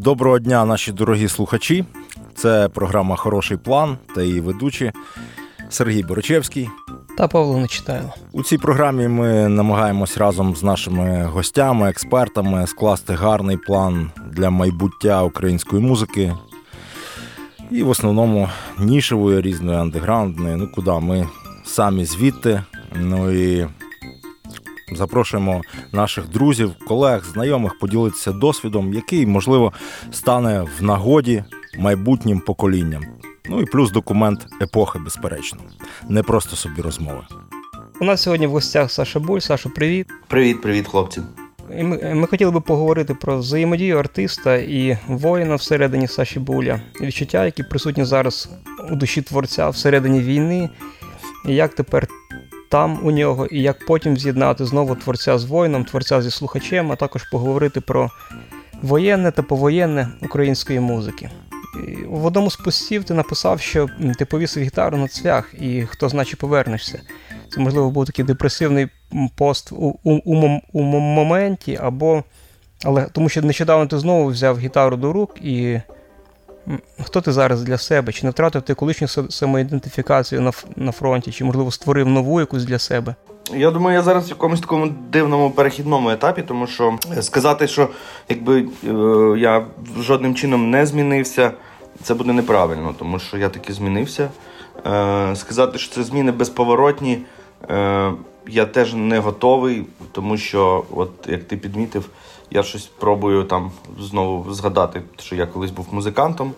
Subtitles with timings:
[0.00, 1.84] Доброго дня, наші дорогі слухачі.
[2.34, 4.92] Це програма Хороший план та її ведучі
[5.68, 6.68] Сергій Борочевський
[7.18, 8.14] та Павло Нечитайло.
[8.32, 15.22] У цій програмі ми намагаємось разом з нашими гостями, експертами скласти гарний план для майбуття
[15.22, 16.36] української музики.
[17.70, 18.48] І в основному
[18.78, 20.56] нішевої, різної андеграундної.
[20.56, 21.28] Ну куди ми
[21.64, 22.62] самі звідти.
[23.00, 23.68] Ну і
[24.92, 25.62] запрошуємо
[25.92, 29.72] наших друзів, колег, знайомих поділитися досвідом, який, можливо,
[30.10, 31.44] стане в нагоді
[31.78, 33.02] майбутнім поколінням.
[33.48, 35.58] Ну і плюс документ епохи, безперечно,
[36.08, 37.22] не просто собі розмови.
[38.00, 39.38] У нас сьогодні в гостях Саша Буль.
[39.38, 40.06] Саша, привіт.
[40.28, 41.20] Привіт, привіт, хлопці.
[41.78, 47.62] Ми ми хотіли би поговорити про взаємодію артиста і воїна всередині Саші Буля, відчуття, які
[47.62, 48.50] присутні зараз
[48.92, 50.70] у душі творця всередині війни,
[51.48, 52.08] і як тепер
[52.70, 56.96] там у нього, і як потім з'єднати знову творця з воїном, творця зі слухачем, а
[56.96, 58.10] також поговорити про
[58.82, 61.30] воєнне та повоєнне української музики.
[62.06, 66.38] В одному з постів ти написав, що ти повісив гітару на цвях, і хто значить
[66.38, 67.00] повернешся.
[67.48, 68.88] Це, можливо, був такий депресивний
[69.36, 72.24] пост у у, у, у моменті, або.
[72.84, 75.80] Але тому що нещодавно ти знову взяв гітару до рук, і
[77.02, 78.12] хто ти зараз для себе?
[78.12, 82.78] Чи не втратив ти колишню самоідентифікацію на на фронті, чи, можливо, створив нову якусь для
[82.78, 83.14] себе?
[83.54, 87.88] Я думаю, я зараз в якомусь такому дивному перехідному етапі, тому що сказати, що
[88.28, 89.66] якби е, я
[90.00, 91.52] жодним чином не змінився,
[92.02, 94.30] це буде неправильно, тому що я таки змінився.
[94.86, 97.18] Е, сказати, що це зміни безповоротні,
[97.70, 98.12] е,
[98.50, 102.08] я теж не готовий, тому що, от як ти підмітив,
[102.50, 106.52] я щось пробую там знову згадати, що я колись був музикантом,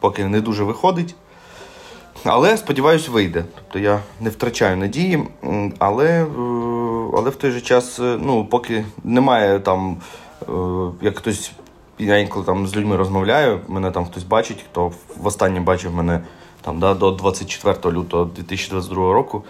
[0.00, 1.14] поки не дуже виходить.
[2.24, 3.44] Але сподіваюся, вийде.
[3.54, 5.28] Тобто я не втрачаю надії,
[5.78, 6.26] але е,
[7.16, 9.96] але в той же час, е, ну, поки немає там,
[10.42, 10.52] е,
[11.00, 11.52] як хтось,
[11.98, 16.20] я інколи там з людьми розмовляю, мене там хтось бачить, хто востаннє бачив мене
[16.60, 19.44] там да, до 24 лютого 2022 року.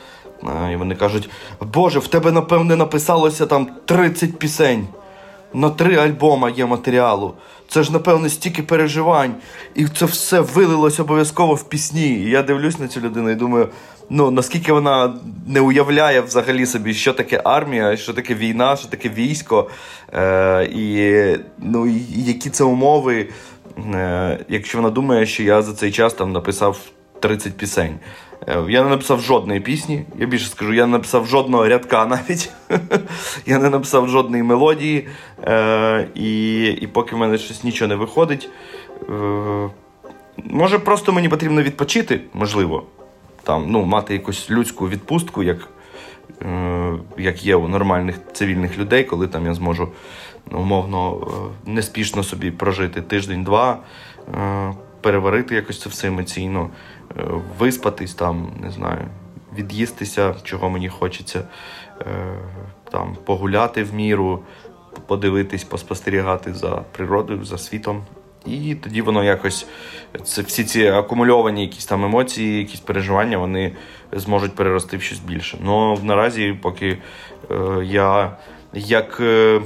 [0.73, 1.31] І вони кажуть:
[1.61, 4.87] Боже, в тебе, напевне, написалося там 30 пісень.
[5.55, 7.35] На три альбома є матеріалу.
[7.69, 9.35] Це ж, напевно, стільки переживань.
[9.75, 12.09] І це все вилилось обов'язково в пісні.
[12.09, 13.69] І я дивлюсь на цю людину і думаю,
[14.11, 15.15] ну наскільки вона
[15.47, 19.71] не уявляє взагалі собі, що таке армія, що таке війна, що таке військо,
[20.13, 21.23] е, і
[21.59, 23.29] ну, і які це умови.
[23.95, 26.79] Е, Якщо вона думає, що я за цей час там написав
[27.21, 27.99] 30 пісень.
[28.49, 32.51] Е, я не написав жодної пісні, я більше скажу, я не написав жодного рядка навіть.
[33.47, 35.09] я не написав жодної мелодії.
[35.45, 38.49] Е, І і поки в мене щось нічого не виходить.
[39.09, 39.69] Е,
[40.45, 42.83] Може, просто мені потрібно відпочити, можливо.
[43.43, 45.69] Там, ну, Мати якусь людську відпустку, як
[47.19, 49.89] як є у нормальних цивільних людей, коли там я зможу
[50.53, 51.27] умовно
[51.67, 53.79] е, неспішно собі прожити тиждень-два,
[55.01, 56.71] переварити якось це все емоційно.
[57.19, 57.23] Е,
[57.59, 59.09] виспатись, там, не знаю,
[59.59, 61.45] від'їстися, чого мені хочеться,
[62.01, 62.05] е,
[62.91, 64.41] там, погуляти в міру,
[65.07, 68.03] подивитись, поспостерігати за природою, за світом.
[68.47, 69.67] І тоді воно якось
[70.25, 73.73] це всі ці акумульовані якісь там емоції, якісь переживання, вони
[74.13, 75.59] зможуть перерости в щось більше.
[75.65, 76.99] Ну наразі, поки
[77.51, 78.37] е, я
[78.73, 79.61] як е,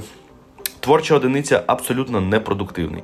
[0.79, 3.03] творча одиниця абсолютно непродуктивний.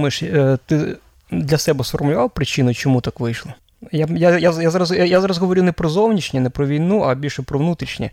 [0.00, 0.96] Думаєш, е, ти
[1.30, 3.52] для себе сформулював причину, чому так вийшло?
[3.92, 7.14] Я я, я, я, зараз я, зараз говорю не про зовнішнє, не про війну, а
[7.14, 8.10] більше про внутрішнє.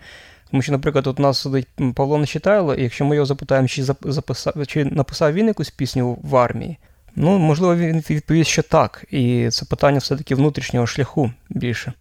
[0.51, 4.67] Тому що, наприклад, от нас сидить Павло Нечитайло, і якщо ми його запитаємо, чи записав,
[4.67, 6.77] чи написав він якусь пісню в армії,
[7.15, 9.05] ну, можливо, він відповість, що так.
[9.11, 11.93] І це питання все-таки внутрішнього шляху більше.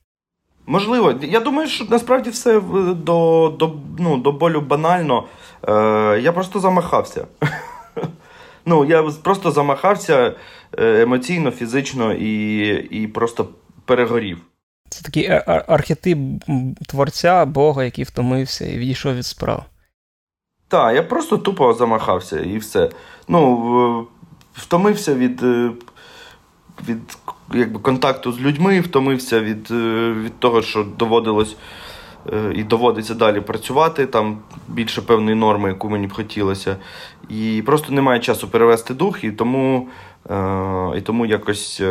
[0.66, 2.60] Можливо, я думаю, що насправді все
[2.94, 5.24] до до, ну, до болю банально.
[5.68, 7.26] Е, Я просто замахався.
[8.66, 10.34] Ну, я просто замахався
[10.78, 13.48] е, емоційно, фізично і, і просто
[13.84, 14.38] перегорів.
[14.88, 16.18] Це такий е, архетип
[16.88, 19.64] творця, Бога, який втомився і відійшов від справ.
[20.68, 22.90] Так, я просто тупо замахався і все.
[23.28, 24.08] Ну,
[24.54, 25.42] втомився від
[26.88, 27.18] від
[27.54, 29.70] якби, контакту з людьми, втомився від,
[30.24, 31.56] від того, що доводилось.
[32.54, 34.38] І доводиться далі працювати, там
[34.68, 36.76] більше певної норми, яку мені б хотілося.
[37.28, 39.88] І просто немає часу перевести дух, і тому
[40.96, 41.82] і тому якось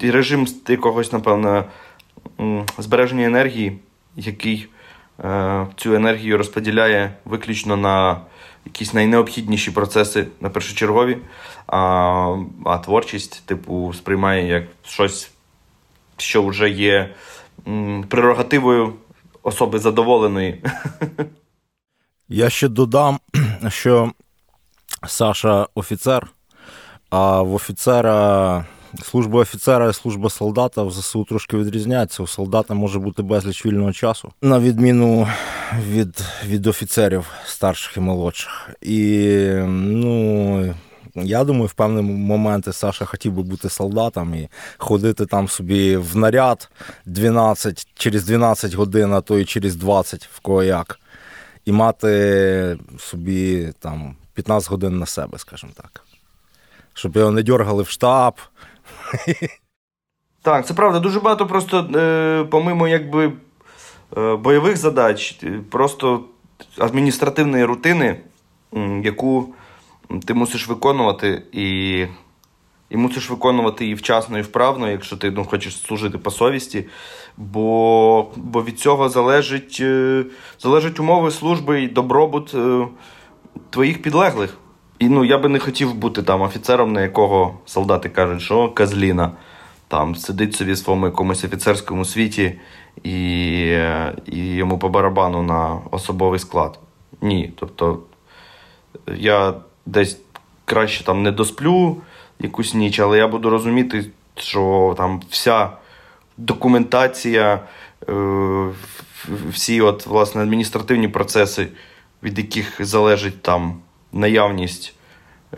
[0.00, 1.64] і режим якогось, напевно,
[2.78, 3.78] збереження енергії,
[4.16, 4.68] який
[5.24, 8.20] е, цю енергію розподіляє виключно на
[8.64, 11.18] якісь найнеобхідніші процеси на першочергові,
[11.66, 11.78] а,
[12.64, 15.30] а творчість, типу, сприймає як щось,
[16.16, 17.14] що вже є
[18.08, 18.92] прерогативою
[19.46, 20.62] особи задоволеної.
[22.28, 23.20] Я ще додам,
[23.68, 24.12] що
[25.06, 26.26] Саша офіцер,
[27.10, 28.64] а в офіцера
[29.02, 32.22] Служба офіцера і служба солдата в ЗСУ трошки відрізняється.
[32.22, 35.28] У солдата може бути безліч вільного часу, на відміну
[35.88, 38.70] від від офіцерів старших і молодших.
[38.82, 39.28] І
[39.66, 40.74] ну.
[41.16, 44.48] Я думаю, в певні моменти Саша хотів би бути солдатом і
[44.78, 46.68] ходити там собі в наряд
[47.06, 50.98] 12, через 12 годин, а то і через 20 в кого як.
[51.64, 56.04] І мати собі там 15 годин на себе, скажімо так.
[56.94, 58.34] Щоб його не дергали в штаб,
[60.42, 61.00] так, це правда.
[61.00, 63.32] Дуже багато просто, е, помимо якби
[64.16, 66.24] е, бойових задач, е, просто
[66.78, 68.20] адміністративної рутини,
[69.02, 69.54] яку
[70.26, 72.06] ти мусиш виконувати, і
[72.90, 76.84] і мусиш виконувати її вчасно і вправно, якщо ти ну, хочеш служити по совісті.
[77.36, 79.82] Бо бо від цього залежить
[80.58, 82.56] залежить умови служби і добробут
[83.70, 84.58] твоїх підлеглих.
[84.98, 89.32] І ну, я би не хотів бути там офіцером, на якого солдати кажуть, що Казліна
[89.88, 92.60] там сидить собі в своєму якомусь офіцерському світі
[93.02, 93.12] і
[94.26, 96.78] і йому по барабану на особовий склад.
[97.20, 97.52] Ні.
[97.56, 97.98] Тобто
[99.16, 99.54] я
[99.86, 100.18] десь
[100.64, 101.96] краще там не досплю
[102.38, 105.70] якусь ніч, але я буду розуміти, що там вся
[106.36, 107.60] документація,
[108.08, 108.68] е,
[109.50, 111.68] всі от, власне, адміністративні процеси,
[112.22, 113.74] від яких залежить там
[114.12, 114.94] наявність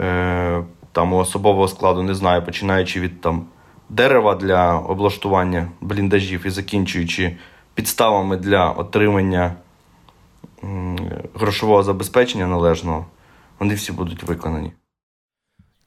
[0.00, 3.46] е, там у особового складу, не знаю, починаючи від там
[3.88, 7.36] дерева для облаштування бліндажів і закінчуючи
[7.74, 9.54] підставами для отримання
[11.34, 13.06] грошового забезпечення належного,
[13.58, 14.72] вони всі будуть виконані.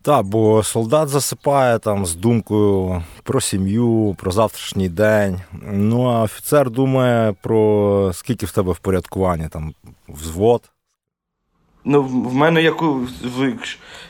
[0.03, 5.41] Так, бо солдат засипає там з думкою про сім'ю, про завтрашній день.
[5.71, 9.73] Ну а офіцер думає про скільки в тебе впорядкування, там
[10.09, 10.71] взвод,
[11.85, 13.01] Ну, в мене яку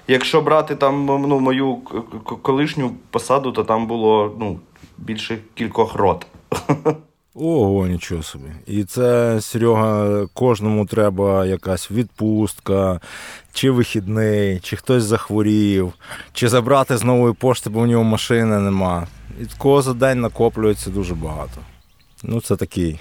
[0.08, 1.76] якщо брати там ну, мою
[2.42, 4.60] колишню посаду, то там було ну,
[4.98, 6.28] більше кількох рот.
[7.36, 8.50] Ого, нічого собі.
[8.68, 13.00] І це, Серега, кожному треба якась відпустка,
[13.54, 15.94] чи вихідний, чи хтось захворів,
[16.34, 19.08] чи забрати з нової пошти, бо у нього машини нема.
[19.42, 21.62] І такого за день накоплюється дуже багато.
[22.24, 23.00] Ну, це такий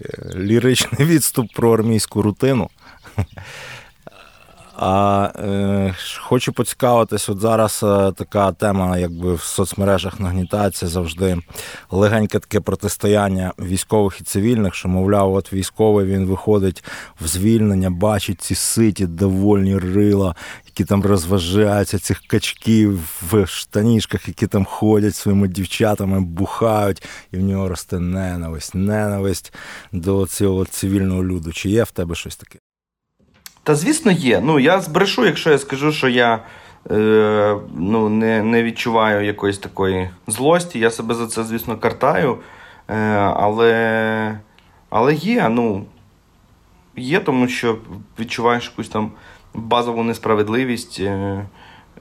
[0.00, 2.68] е, ліричний відступ про армійську рутину.
[4.76, 11.38] А е, хочу поцікавитись, от зараз е, така тема, якби в соцмережах нагнітається завжди
[11.90, 16.84] легеньке таке протистояння військових і цивільних, що, мовляв, от військовий він виходить
[17.20, 20.34] в звільнення, бачить ці ситі, довольні рила,
[20.66, 27.02] які там розважаються, цих качків в штанішках, які там ходять своїми дівчатами, бухають,
[27.32, 29.52] і в нього росте ненависть, ненависть
[29.92, 31.52] до цього цивільного люду.
[31.52, 32.58] Чи є в тебе щось таке?
[33.64, 34.40] Та звісно, є.
[34.44, 36.38] Ну, я збрешу, якщо я скажу, що я
[36.90, 40.78] е, ну, не не відчуваю якоїсь такої злості.
[40.78, 42.38] Я себе за це, звісно, картаю.
[42.88, 42.94] Е,
[43.36, 44.38] Але
[44.90, 45.84] але є, ну,
[46.96, 47.78] є, тому що
[48.18, 49.12] відчуваєш якусь там
[49.54, 51.10] базову несправедливість, е,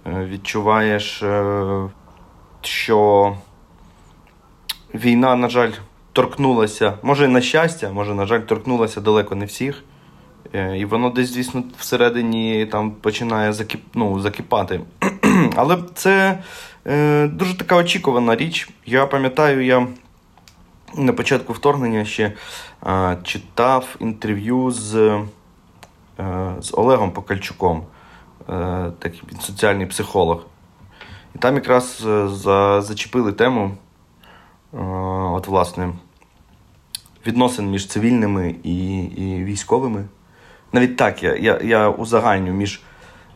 [0.08, 1.89] е відчуваєш, е,
[2.62, 3.38] що
[4.94, 5.72] війна, на жаль,
[6.13, 9.84] торкнулася, може, на щастя, може, на жаль, торкнулася далеко не всіх.
[10.53, 14.81] Е, і воно десь, звісно, всередині там починає закип, ну, закипати.
[15.55, 16.43] Але це
[16.88, 18.70] е, дуже така очікувана річ.
[18.86, 19.88] Я пам'ятаю, я
[20.98, 22.34] на початку вторгнення ще
[22.86, 24.96] е, читав інтерв'ю з
[26.20, 27.84] е, з Олегом Покальчуком,
[28.50, 30.46] е, такий соціальний психолог.
[31.36, 33.72] І там якраз е, за, зачепили тему
[35.34, 35.93] от, власне,
[37.27, 40.05] відносин між цивільними і, і військовими
[40.73, 42.81] навіть так я, я, я узагальню між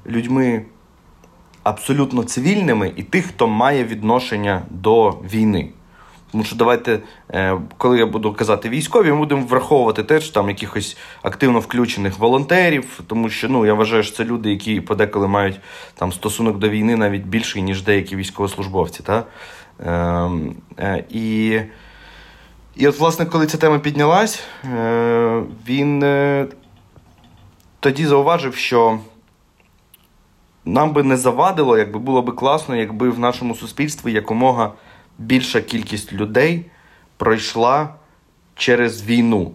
[0.08, 0.66] людьми
[1.64, 5.70] абсолютно цивільними і тих, хто має відношення до війни.
[6.32, 7.00] Тому що давайте,
[7.34, 13.00] е, коли я буду казати військові, ми будемо враховувати теж там якихось активно включених волонтерів,
[13.08, 15.60] тому що ну, я вважаю, що це люди, які подеколи мають
[15.96, 19.04] там стосунок до війни навіть більший, ніж деякі військовослужбовці.
[19.04, 19.24] Та?
[19.86, 20.56] Ем,
[21.10, 21.60] і
[22.76, 24.44] і от, власне, коли ця тема піднялась,
[25.68, 26.04] він
[27.86, 29.00] тоді зауважив, що
[30.66, 34.74] нам би не завадило, якби було би класно, якби в нашому суспільстві якомога
[35.18, 36.66] більша кількість людей
[37.18, 37.90] пройшла
[38.56, 39.52] через війну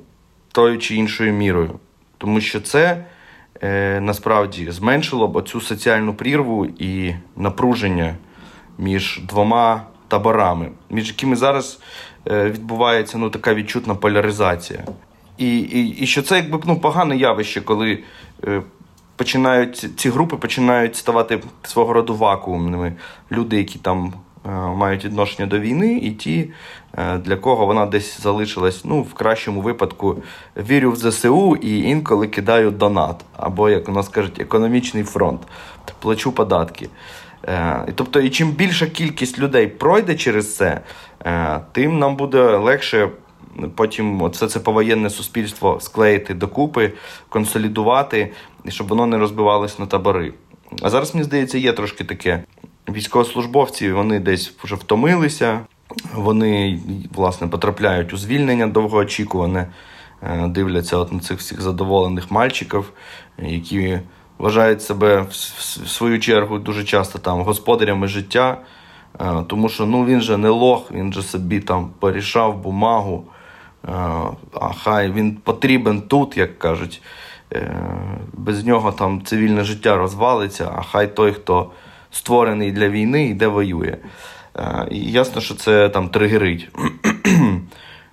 [0.52, 1.78] тою чи іншою мірою.
[2.18, 3.04] Тому що це
[3.62, 8.14] е, насправді зменшило б оцю соціальну прірву і напруження
[8.78, 11.80] між двома таборами, між якими зараз
[12.26, 14.84] е, відбувається ну, така відчутна поляризація.
[15.40, 17.99] І і, і що це якби ну, погане явище, коли
[18.44, 18.62] е,
[19.16, 22.92] починають ці групи починають ставати свого роду вакуумними.
[23.32, 24.12] Люди, які там
[24.47, 26.50] е, мають відношення до війни, і ті,
[26.99, 30.16] е, для кого вона десь залишилась, ну, в кращому випадку,
[30.56, 33.25] вірю в ЗСУ і інколи кидаю донат.
[33.37, 35.40] Або, як у нас кажуть, економічний фронт,
[36.00, 36.88] плачу податки.
[37.49, 40.80] Е, тобто, і чим більша кількість людей пройде через це,
[41.73, 43.09] тим нам буде легше
[43.75, 46.92] потім все це повоєнне суспільство склеїти докупи,
[47.28, 48.33] консолідувати,
[48.69, 50.33] щоб воно не розбивалось на табори.
[50.83, 52.45] А зараз, мені здається, є трошки таке.
[52.88, 55.61] Військовослужбовці вони десь вже втомилися,
[56.14, 56.80] вони
[57.14, 59.66] власне потрапляють у звільнення довгоочікуване,
[60.23, 62.92] е, дивляться от на цих всіх задоволених мальчиків,
[63.38, 64.00] які
[64.38, 65.35] вважають себе в
[65.88, 68.59] свою чергу дуже часто там господарями життя.
[69.21, 73.25] Е, тому що ну він же не лох, він же собі там порішав бумагу,
[74.52, 77.02] а хай він потрібен тут, як кажуть.
[77.52, 77.72] Е,
[78.32, 81.70] без нього там цивільне життя розвалиться, а хай той, хто
[82.10, 83.96] створений для війни, йде воює.
[84.56, 86.68] Е, і ясно, що це там тригерить.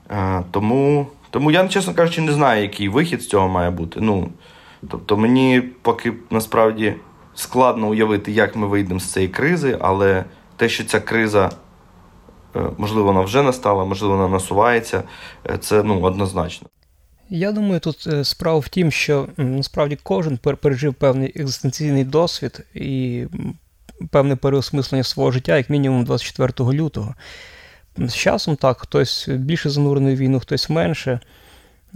[0.10, 4.00] Е, тому тому я, чесно кажучи, не знаю, який вихід з цього має бути.
[4.02, 4.30] Ну,
[4.90, 6.94] Тобто мені поки насправді
[7.36, 10.24] складно уявити, як ми вийдемо з цієї кризи, але
[10.58, 11.52] те, що ця криза
[12.78, 15.04] можливо, вона вже настала, можливо, вона насувається.
[15.50, 16.68] Е, це ну, однозначно.
[17.30, 23.26] Я думаю, тут е, справа в тім, що насправді кожен пережив певний екзистенційний досвід і
[24.12, 27.16] певне переосмислення свого життя, як мінімум 24 лютого.
[27.98, 31.20] З часом так, хтось більше занурений в війну, хтось менше.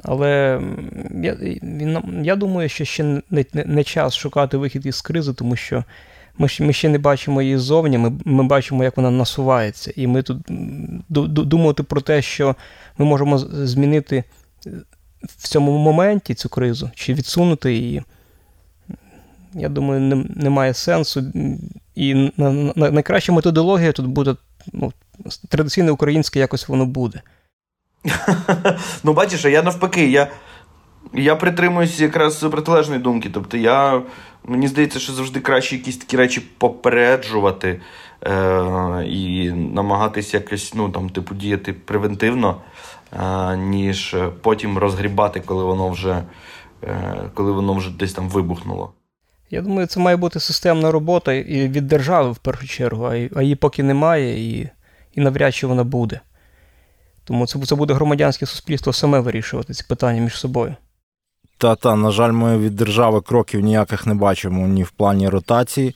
[0.03, 0.61] Але
[1.23, 1.37] я
[2.23, 5.83] я думаю, що ще не, не, не час шукати вихід із кризи, тому що
[6.41, 9.93] ми ми ще не бачимо її ззовні, ми ми бачимо, як вона насувається.
[9.95, 10.37] І ми тут
[11.09, 12.55] думати про те, що
[12.97, 14.23] ми можемо змінити
[15.21, 18.03] в цьому моменті цю кризу чи відсунути її.
[19.53, 21.23] Я думаю, не, немає сенсу.
[21.95, 24.35] І на, на, найкраща методологія тут буде
[24.73, 24.93] ну,
[25.49, 27.21] традиційне українське, якось воно буде.
[29.03, 30.27] Ну, бачиш, а я навпаки, я
[31.13, 33.29] я притримуюся якраз протилежної думки.
[33.33, 34.01] Тобто, я,
[34.43, 37.81] мені здається, що завжди краще якісь такі речі попереджувати
[38.23, 38.31] е,
[39.07, 42.61] і намагатися якось ну, там, типу, діяти превентивно,
[43.13, 46.23] е, ніж потім розгрібати, коли воно вже
[46.83, 48.93] е, коли воно вже десь там вибухнуло.
[49.49, 53.05] Я думаю, це має бути системна робота і від держави в першу чергу,
[53.35, 54.69] а її поки немає, і
[55.15, 56.19] і навряд чи вона буде.
[57.23, 60.75] Тому це, це буде громадянське суспільство саме вирішувати ці питання між собою.
[61.61, 65.95] Та, та, на жаль, ми від держави кроків ніяких не бачимо ні в плані ротації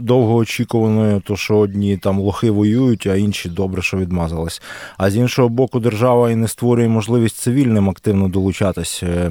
[0.00, 4.62] довгоочікуваної, то що одні там лохи воюють, а інші добре, що відмазались.
[4.98, 9.30] А з іншого боку, держава і не створює можливість цивільним активно долучатись, е,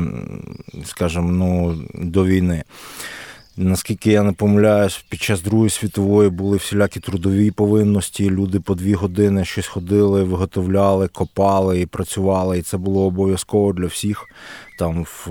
[0.85, 2.63] скажімо, ну, до війни.
[3.57, 8.29] Наскільки я не помиляюсь, під час Другої світової були всілякі трудові повинності.
[8.29, 12.59] Люди по дві години щось ходили, виготовляли, копали і працювали.
[12.59, 14.23] І це було обов'язково для всіх.
[14.79, 15.27] Там в,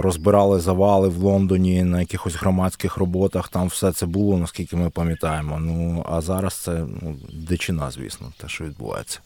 [0.00, 3.48] розбирали завали в Лондоні на якихось громадських роботах.
[3.48, 5.58] Там все це було, наскільки ми пам'ятаємо.
[5.60, 9.20] Ну а зараз це ну, дичина, звісно, те, що відбувається.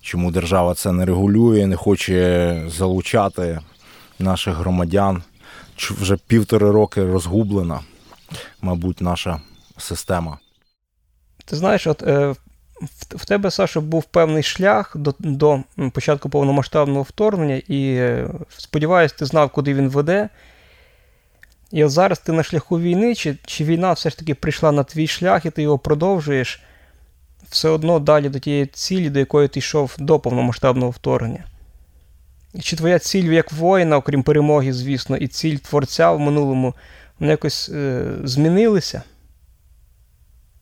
[0.00, 3.60] Чому держава це не регулює, не хоче залучати
[4.18, 5.22] наших громадян?
[5.90, 7.80] Вже півтори роки розгублена,
[8.62, 9.40] мабуть, наша
[9.78, 10.38] система.
[11.44, 12.34] Ти знаєш, от е,
[13.10, 19.26] в тебе, Саша, був певний шлях до до початку повномасштабного вторгнення, і е, сподіваюся, ти
[19.26, 20.28] знав, куди він веде.
[21.70, 24.84] І от зараз ти на шляху війни, чи чи війна все ж таки прийшла на
[24.84, 26.62] твій шлях, і ти його продовжуєш
[27.48, 31.44] все одно далі до тієї цілі, до якої ти йшов до повномасштабного вторгнення.
[32.62, 36.74] Чи твоя ціль як воїна, окрім перемоги, звісно, і ціль творця в минулому,
[37.20, 39.02] вони якось е, змінилися?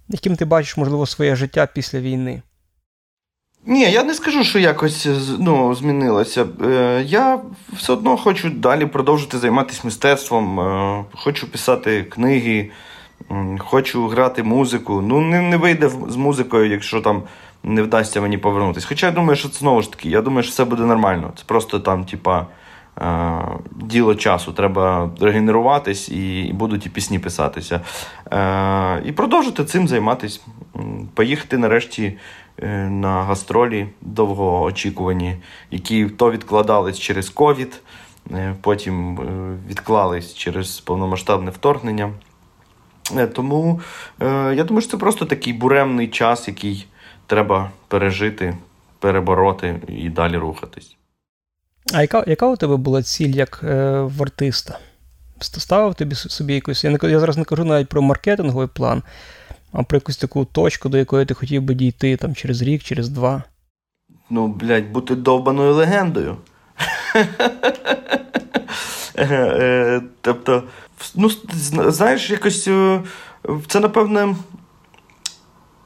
[0.08, 2.42] Яким ти бачиш, можливо, своє життя після війни?
[3.66, 6.46] Ні, я не скажу, що якось е, ну, змінилося.
[6.64, 7.40] Е, Я
[7.72, 12.70] все одно хочу далі продовжити займатися мистецтвом, е, хочу писати книги,
[13.58, 15.00] хочу грати музику.
[15.00, 17.22] Ну, не не вийде з музикою, якщо там
[17.62, 18.86] не вдасться мені повернутися.
[18.88, 21.32] Хоча я думаю, що це знову ж таки, я думаю, що все буде нормально.
[21.36, 22.46] Це просто там, типа,
[23.00, 23.40] е,
[23.76, 24.52] діло часу.
[24.52, 27.80] Треба регенеруватись і будуть і пісні писатися.
[28.32, 30.40] Е, і продовжити цим займатися.
[31.14, 32.18] Поїхати нарешті
[32.62, 35.36] е, на гастролі довгоочікувані,
[35.70, 37.80] які то відкладались через ковід,
[38.60, 39.18] потім
[39.68, 42.10] відклались через повномасштабне вторгнення.
[43.34, 43.80] Тому
[44.54, 46.86] я думаю, що це просто такий буремний час, який
[47.28, 48.56] треба пережити,
[48.98, 50.96] перебороти і далі рухатись.
[51.94, 54.78] А яка яка у тебе була ціль як е, в артиста?
[55.40, 56.84] Ставив тобі собі якусь.
[56.84, 59.02] Я не я зараз не кажу навіть про маркетинговий план,
[59.72, 63.08] а про якусь таку точку, до якої ти хотів би дійти там через рік, через
[63.08, 63.42] два.
[64.30, 66.36] Ну, блядь, бути довбаною легендою.
[69.20, 70.62] Е, тобто,
[71.14, 73.00] ну, знаєш, якось е,
[73.66, 74.36] це, напевне,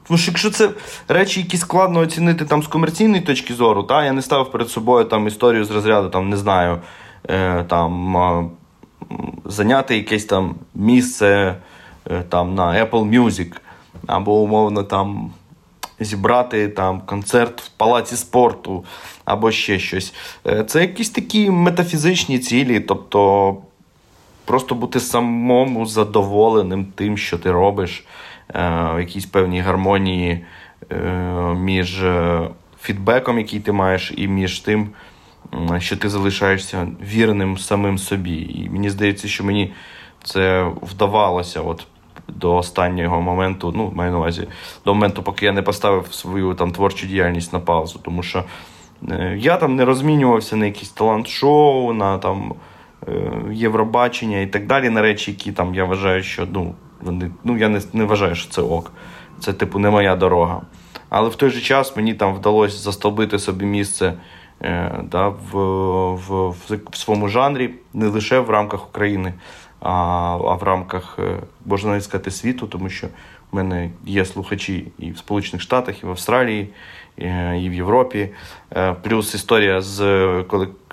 [0.09, 0.71] тому що якщо це
[1.09, 5.05] речі, які складно оцінити там з комерційної точки зору, та, я не ставив перед собою
[5.05, 6.79] там історію з розряду, там, не знаю,
[7.31, 8.45] е, там, е,
[9.45, 11.57] зайняти якесь там місце
[12.11, 13.53] е, там, на Apple Music,
[14.07, 15.31] або умовно там
[16.01, 18.85] зібрати там концерт в палаці спорту,
[19.25, 20.15] або ще щось.
[20.47, 23.57] Е, це якісь такі метафізичні цілі, тобто
[24.45, 28.05] просто бути самому задоволеним тим, що ти робиш.
[28.55, 30.45] Е, якійсь певній гармонії
[30.93, 30.97] е,
[31.55, 32.41] між е,
[32.81, 34.89] фідбеком, який ти маєш, і між тим,
[35.79, 38.37] що ти залишаєшся вірним самим собі.
[38.55, 39.73] І мені здається, що мені
[40.25, 41.87] це вдавалося от
[42.29, 44.49] до останнього моменту, ну, маю на увазі,
[44.85, 48.01] до моменту, поки я не поставив свою там творчу діяльність на паузу.
[48.03, 48.45] Тому що
[49.37, 52.55] я там не розмінювався на якісь талант-шоу, на там
[53.53, 57.69] Євробачення і так далі, на речі, які там я вважаю, що ну, вони, ну, Я
[57.69, 58.93] не не вважаю, що це ок.
[59.41, 60.63] Це, типу, не моя дорога.
[61.09, 64.15] Але в той же час мені там вдалося застолбити собі місце
[64.63, 65.57] е, да, в,
[66.15, 69.35] в, в, в своєму жанрі, не лише в рамках України,
[69.81, 69.93] а
[70.49, 73.07] а в рамках, е, можна навіть сказати, світу, тому що
[73.51, 76.69] в мене є слухачі і в Сполучених Штатах, і в Австралії,
[77.17, 77.25] і,
[77.63, 78.29] і в Європі.
[78.77, 79.97] Е, плюс історія з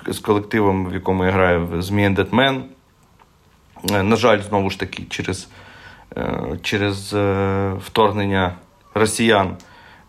[0.06, 2.62] з колективом, в якому я граю, з Me and That Man.
[3.90, 5.48] Е, на жаль, знову ж таки, через.
[6.16, 8.54] Е, через е, вторгнення
[8.94, 9.56] росіян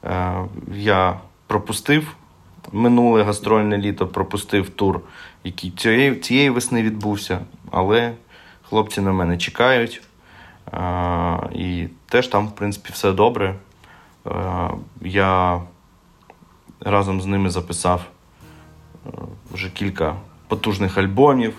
[0.03, 0.35] е,
[0.73, 2.15] я пропустив
[2.71, 5.01] минуле гастрольне літо, пропустив тур,
[5.43, 7.39] який цієї, цієї весни відбувся,
[7.71, 8.13] але
[8.69, 10.01] хлопці на мене чекають.
[11.51, 13.55] І теж там, в принципі, все добре.
[15.01, 15.61] Я
[16.79, 18.05] разом з ними записав
[19.53, 20.15] вже кілька
[20.47, 21.53] потужних альбомів.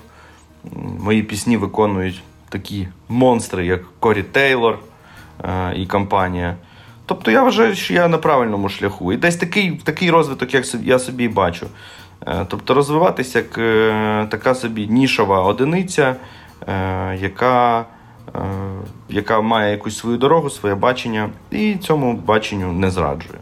[0.98, 4.78] Мої пісні виконують такі монстри, як Корі Тейлор
[5.44, 6.56] е, і компанія.
[7.06, 9.12] Тобто я вважаю, що я на правильному шляху.
[9.12, 11.66] І десь такий такий розвиток, як я собі бачу.
[12.26, 16.16] Е, тобто розвиватися як е, така собі нішова одиниця,
[17.20, 17.84] яка
[19.08, 23.38] яка має якусь свою дорогу, своє бачення, і цьому баченню не зраджує.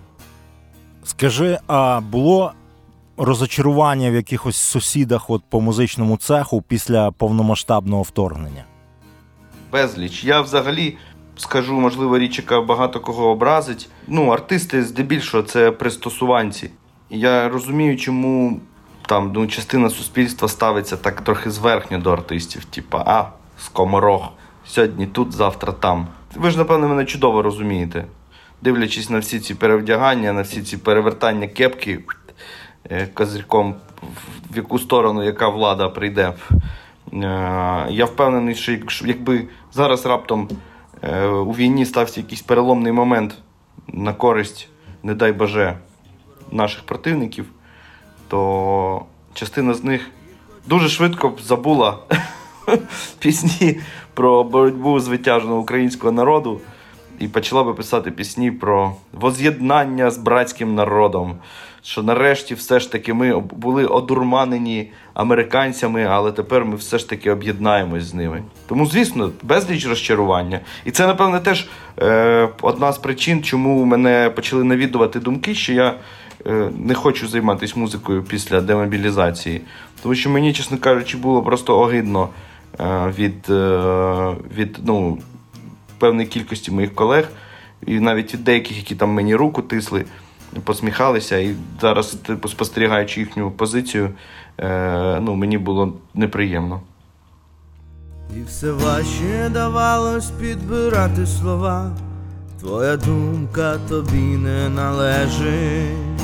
[1.05, 2.53] Скажи, а було
[3.17, 8.65] розочарування в якихось сусідах от по музичному цеху після повномасштабного вторгнення?
[9.73, 10.25] Безліч.
[10.25, 10.97] Я взагалі
[11.37, 13.89] скажу, можливо, річ, яка багато кого образить.
[14.07, 16.71] Ну, артисти здебільшого це пристосуванці.
[17.11, 18.61] Я розумію, чому
[19.07, 23.25] там ну, частина суспільства ставиться так трохи зверхньо до артистів, типа а,
[23.59, 24.29] скоморох,
[24.67, 26.07] сьогодні тут, завтра там.
[26.35, 28.05] Ви ж, напевно, мене чудово розумієте.
[28.63, 32.05] Дивлячись на всі ці перевдягання, на всі ці перевертання кепки
[32.91, 33.75] е, козирьком,
[34.51, 36.33] в яку сторону яка влада прийде.
[37.13, 40.49] Е, я впевнений, що якби зараз раптом
[41.03, 43.39] е, у війні стався якийсь переломний момент
[43.89, 44.69] на користь,
[45.03, 45.79] не дай Боже,
[46.53, 47.47] наших противників,
[48.29, 49.05] то
[49.35, 50.11] частина з них
[50.67, 51.99] дуже швидко забула
[53.19, 53.81] пісні
[54.15, 56.61] про боротьбу звитяжного українського народу
[57.19, 61.39] і почала би писати пісні про воз'єднання з братським народом
[61.83, 67.31] що нарешті все ж таки ми були одурманені американцями, але тепер ми все ж таки
[67.31, 68.43] об'єднаємось з ними.
[68.67, 70.61] Тому, звісно, безліч розчарування.
[70.85, 75.95] І це, напевне, теж е, одна з причин, чому мене почали навідувати думки, що я
[76.47, 79.61] е, не хочу займатися музикою після демобілізації.
[80.03, 82.29] Тому що мені, чесно кажучи, було просто огидно
[82.81, 85.19] е, від, е, від ну,
[85.99, 87.29] певної кількості моїх колег,
[87.87, 90.05] і навіть від деяких, які там мені руку тисли
[90.65, 94.11] посміхалися, і зараз, типу, спостерігаючи їхню позицію,
[94.59, 96.81] е, ну, мені було неприємно.
[98.37, 101.91] І все важче давалось підбирати слова.
[102.61, 106.21] твоя думка тобі не належить,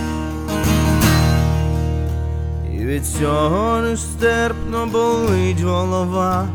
[2.72, 6.48] і від цього нестерпно болить голова,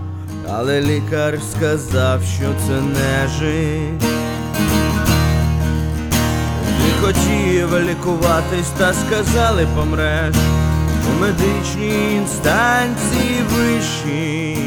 [0.50, 4.21] але лікар сказав, що це не жить.
[7.02, 10.36] Хотів лікуватись, та сказали помреш
[11.10, 14.58] у медичній інстанції вищій.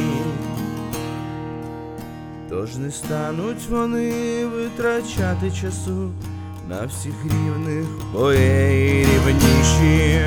[2.50, 4.12] Тож не стануть вони
[4.46, 6.10] витрачати часу
[6.68, 10.20] на всіх рівних, бо є і рівніші.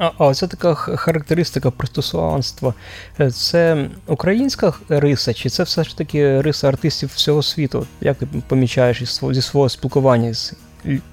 [0.00, 2.74] А, це така характеристика пристосуванства.
[3.20, 7.86] Е, це українська риса, чи це все ж таки риса артистів всього світу?
[8.00, 10.54] Як ти помічаєш зі свого спілкування з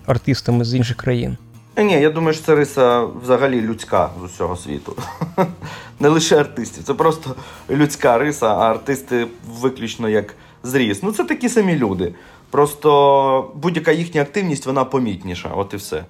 [0.06, 1.38] артистами з інших країн?
[1.76, 4.96] Е, ні, я думаю, що це риса взагалі людська з усього світу.
[6.00, 7.36] Не лише артистів, це просто
[7.70, 9.28] людська риса, а артисти
[9.60, 11.04] виключно як зріс.
[11.04, 12.14] Ну, це такі самі люди.
[12.50, 16.04] Просто будь-яка їхня активність вона помітніша, от і все.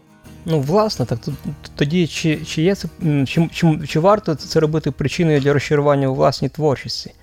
[0.49, 1.19] Ну, власне, так
[1.75, 2.87] тоді чи чи є це
[3.27, 7.13] чи, чи, чи варто це робити причиною для розчарування у власній творчості?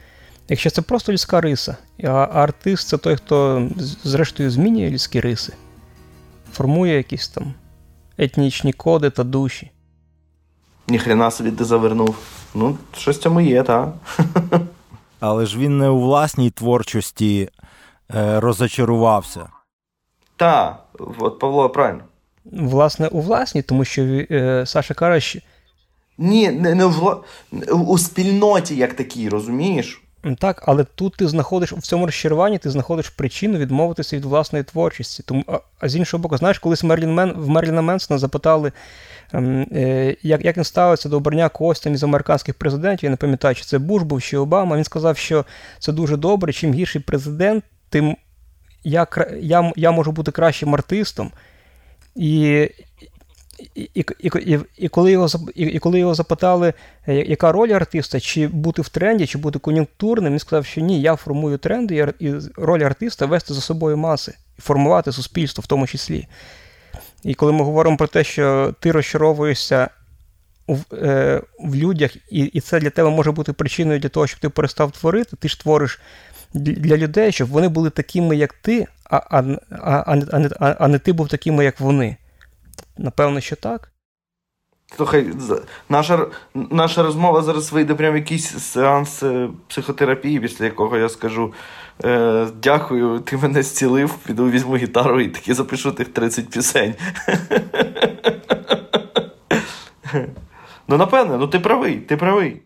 [0.49, 3.69] Якщо це просто людська риса, а артист це той, хто
[4.03, 5.53] зрештою змінює людські риси,
[6.53, 7.55] формує якісь там
[8.19, 9.71] етнічні коди та душі.
[10.89, 12.17] Ніхрена собі ти завернув.
[12.55, 13.95] Ну, щось цьому є, так.
[15.21, 17.49] Але ж він не у власній творчості
[18.15, 19.49] е, розочарувався.
[20.37, 20.87] Так,
[21.19, 22.05] от Павло, правильно.
[22.45, 25.41] Власне, у власній, тому що е, Саша каже,
[26.19, 27.25] Ні, не, не в,
[27.73, 30.01] у спільноті як такій, розумієш?
[30.39, 35.23] Так, але тут ти знаходиш в цьому розчаруванні, ти знаходиш причину відмовитися від власної творчості.
[35.27, 38.73] Тому, а, а з іншого боку, знаєш, колись Мерлін Мен, в Мерліна Менсона запитали,
[39.33, 43.05] ем, е, як як він ставиться до обрання костям із американських президентів.
[43.07, 44.77] Я не пам'ятаю, чи це Буш був чи Обама.
[44.77, 45.45] Він сказав, що
[45.79, 46.53] це дуже добре.
[46.53, 48.17] Чим гірший президент, тим
[48.85, 49.07] я
[49.41, 51.31] я, я можу бути кращим артистом.
[52.17, 52.69] І
[53.75, 56.73] і і, і, коли його і, коли його запитали,
[57.09, 61.01] е, яка роль артиста, чи бути в тренді, чи бути кон'юнктурним, він сказав, що ні,
[61.01, 65.87] я формую тренди, і роль артиста вести за собою маси і формувати суспільство в тому
[65.87, 66.27] числі.
[67.23, 69.89] І коли ми говоримо про те, що ти розчаровуєшся
[70.67, 74.41] в, е, в людях, і і це для тебе може бути причиною для того, щоб
[74.41, 76.01] ти перестав творити, ти ж твориш
[76.55, 80.99] для людей, щоб вони були такими, як ти, а, а, а, а, не, а, не
[80.99, 82.17] ти був такими, як вони.
[82.99, 83.91] Напевно, що так.
[84.97, 85.27] Слухай,
[85.89, 91.53] наша наша розмова зараз вийде прямо якийсь сеанс е, психотерапії, після якого я скажу
[92.05, 96.95] е, дякую, ти мене зцілив, піду візьму гітару і таки запишу тих 30 пісень.
[100.89, 102.63] Ну, напевне, ну ти правий, ти правий.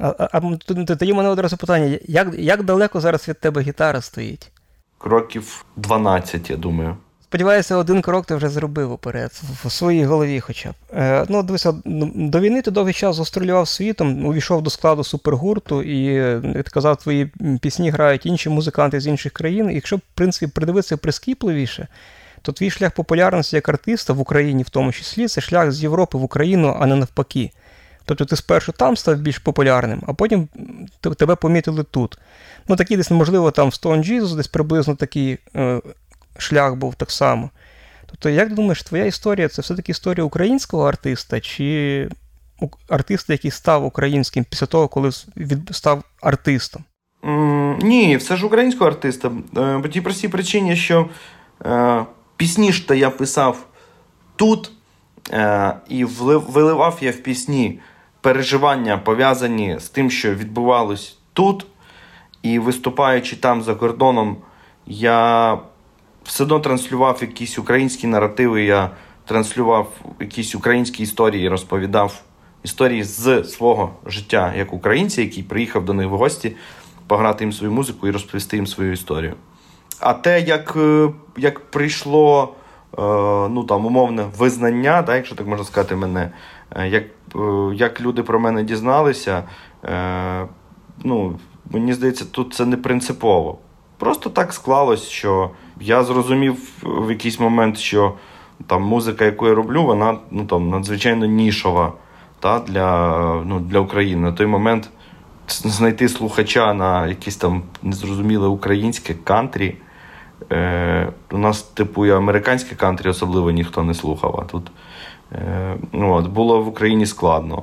[0.00, 0.40] А, а,
[0.76, 4.50] тоді в мене одразу питання: як як далеко зараз від тебе гітара стоїть?
[4.98, 6.96] Кроків 12, я думаю.
[7.34, 9.30] Сподіваюся, один крок ти вже зробив уперед,
[9.64, 10.74] в своїй голові хоча б.
[10.94, 11.74] Е, ну, дивися,
[12.14, 16.04] До війни ти довгий час гастролював світом, увійшов до складу супергурту, і,
[16.54, 19.70] як ти казав, твої пісні грають інші музиканти з інших країн.
[19.70, 21.88] І якщо, в принципі, придивитися прискіпливіше,
[22.42, 26.18] то твій шлях популярності як артиста в Україні, в тому числі, це шлях з Європи
[26.18, 27.50] в Україну, а не навпаки.
[28.04, 30.48] Тобто ти спершу там став більш популярним, а потім
[31.18, 32.18] тебе помітили тут.
[32.68, 35.80] Ну, такі десь, можливо, там в Stone Jesus, десь приблизно такий е,
[36.38, 37.50] шлях був так само.
[38.06, 42.08] Тобто, як ти думаєш, твоя історія це все-таки історія українського артиста, чи
[42.88, 45.10] артиста, який став українським після того, коли
[45.70, 46.84] став артистом?
[47.22, 49.32] Mm, ні, все ж українського артиста.
[49.56, 51.08] Е, по тій простій причині, що
[51.66, 52.04] е,
[52.36, 53.66] пісні ж то я писав
[54.36, 54.72] тут,
[55.30, 57.80] е, і виливав я в пісні
[58.24, 61.66] переживання, пов'язані з тим, що відбувалось тут.
[62.42, 64.36] І виступаючи там за кордоном,
[64.86, 65.58] я
[66.24, 68.90] все одно транслював якісь українські наративи, я
[69.24, 72.22] транслював якісь українські історії, розповідав
[72.62, 76.56] історії з свого життя як українця, який приїхав до них в гості,
[77.06, 79.34] пограти їм свою музику і розповісти їм свою історію.
[80.00, 82.54] А те, як е, як прийшло
[82.98, 83.02] е,
[83.48, 86.30] ну там умовне визнання, так, якщо так можна сказати, мене,
[86.86, 87.04] як
[87.74, 89.44] як люди про мене дізналися,
[91.04, 91.38] ну,
[91.70, 93.58] мені здається, тут це не принципово.
[93.98, 95.50] Просто так склалось, що
[95.80, 98.14] я зрозумів в якийсь момент, що
[98.66, 101.92] там музика, яку я роблю, вона ну, там, надзвичайно нішова
[102.40, 104.22] та, для ну, для України.
[104.22, 104.90] На той момент
[105.48, 109.76] знайти слухача на якесь там незрозуміле українське кантрі.
[110.52, 114.40] Е, У нас, типу, і американське кантрі особливо ніхто не слухав.
[114.42, 114.70] А тут е,
[115.92, 117.62] от, було в Україні складно.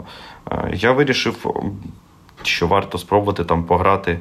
[0.51, 1.63] Е, Я вирішив,
[2.43, 4.19] що варто спробувати там пограти.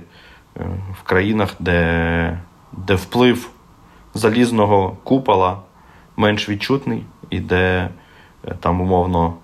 [1.01, 2.41] в країнах, де,
[2.73, 3.51] де вплив
[4.15, 5.59] залізного купола
[6.17, 7.89] менш відчутний, і де
[8.45, 9.35] е, там умовно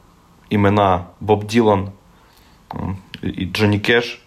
[0.51, 1.89] імена Боб Ділан
[3.23, 4.23] і Джонні Кеш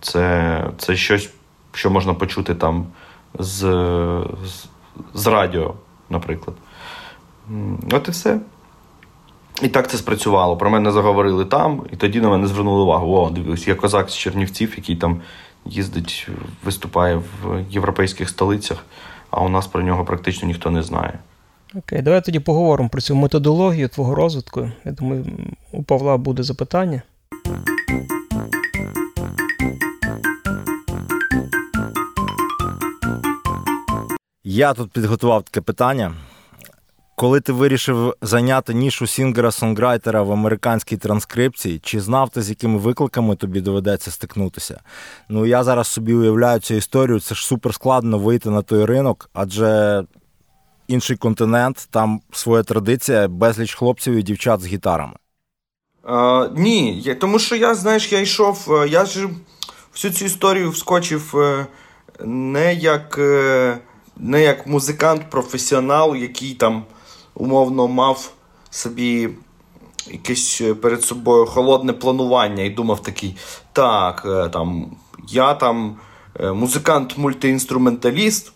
[0.00, 1.34] це, це щось,
[1.72, 2.86] що можна почути там
[3.38, 3.58] з,
[4.44, 4.66] з,
[5.14, 5.74] з радіо,
[6.10, 6.56] наприклад.
[7.92, 8.40] От і все.
[9.62, 10.56] І так це спрацювало.
[10.56, 13.16] Про мене заговорили там, і тоді на мене звернули увагу.
[13.16, 15.20] О, дивись, я козак з Чернівців, який там
[15.66, 16.28] їздить,
[16.64, 18.84] виступає в європейських столицях,
[19.30, 21.18] а у нас про нього практично ніхто не знає.
[21.74, 24.70] Окей, давай тоді поговоримо про цю методологію твого розвитку.
[24.84, 25.26] Я думаю,
[25.72, 27.02] у Павла буде запитання.
[34.44, 36.14] Я тут підготував таке питання.
[37.18, 43.36] Коли ти вирішив зайняти нішу сінгера-сонграйтера в американській транскрипції, чи знав ти, з якими викликами
[43.36, 44.80] тобі доведеться стикнутися?
[45.28, 47.20] Ну я зараз собі уявляю цю історію.
[47.20, 50.04] Це ж супер складно вийти на той ринок, адже
[50.88, 55.14] інший континент, там своя традиція, безліч хлопців і дівчат з гітарами.
[56.02, 59.28] А, Ні, тому що я, знаєш, я йшов, е, я ж
[59.92, 61.66] всю цю історію вскочив е,
[62.24, 63.78] не як е,
[64.16, 66.84] не як музикант, професіонал, який там
[67.38, 68.32] умовно мав
[68.70, 69.28] собі
[70.10, 73.36] якесь перед собою холодне планування і думав такий,
[73.72, 74.86] так, там,
[75.28, 75.96] я там
[76.40, 78.52] музикант-мультиінструменталіст,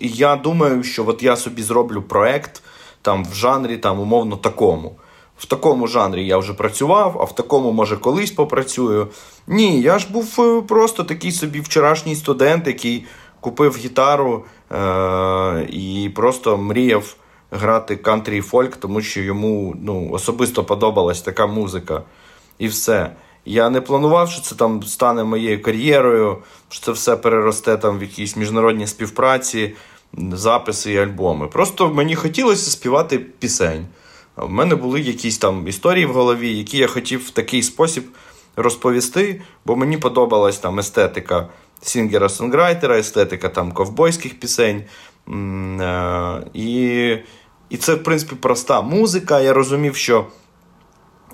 [0.00, 2.62] і я думаю, що от я собі зроблю проект
[3.02, 4.96] там в жанрі там умовно такому.
[5.38, 9.08] В такому жанрі я вже працював, а в такому, може, колись попрацюю.
[9.46, 13.04] Ні, я ж був е, просто такий собі вчорашній студент, який
[13.40, 17.16] купив гітару е- і просто мріяв
[17.50, 22.02] грати кантрі фольк, тому що йому ну, особисто подобалась така музика.
[22.58, 23.10] І все.
[23.44, 28.02] Я не планував, що це там стане моєю кар'єрою, що це все переросте там в
[28.02, 29.74] якісь міжнародні співпраці,
[30.32, 31.46] записи і альбоми.
[31.46, 33.86] Просто мені хотілося співати пісень.
[34.36, 38.04] В мене були якісь там історії в голові, які я хотів в такий спосіб
[38.56, 41.48] розповісти, бо мені подобалась там естетика
[41.82, 44.84] сінгера-сонграйтера, естетика там ковбойських пісень.
[45.28, 47.16] Е, і
[47.70, 49.40] і це, в принципі, проста музика.
[49.40, 50.26] Я розумів, що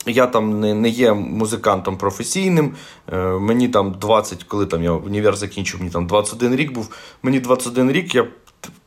[0.07, 2.75] я там не не є музикантом професійним.
[3.13, 6.95] Е, Мені там 20, коли там я універ закінчив, мені там 21 рік був.
[7.23, 8.27] Мені 21 рік я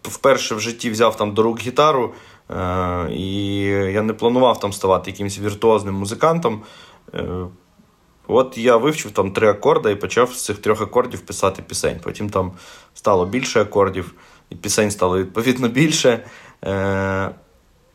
[0.04, 2.14] вперше в житті взяв там до рук гітару.
[2.52, 3.62] Е, І
[3.94, 6.62] я не планував там ставати якимось віртуозним музикантом.
[7.14, 7.26] Е,
[8.32, 12.00] От я вивчив там три акорди і почав з цих трьох акордів писати пісень.
[12.04, 12.52] Потім там
[12.94, 14.14] стало більше акордів,
[14.50, 16.26] і пісень стало відповідно більше.
[16.66, 17.30] Е,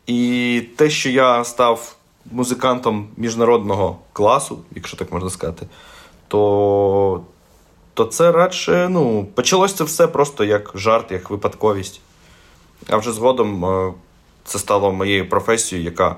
[0.07, 1.95] І те, що я став
[2.31, 5.67] музикантом міжнародного класу, якщо так можна сказати,
[6.27, 7.21] то
[7.93, 12.01] то це радше ну, почалося це все просто як жарт, як випадковість.
[12.89, 13.93] А вже згодом е,
[14.43, 16.15] це стало моєю професією, яка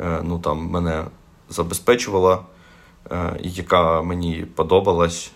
[0.00, 1.04] е, ну, там, мене
[1.50, 2.38] забезпечувала,
[3.40, 5.30] яка мені подобалась.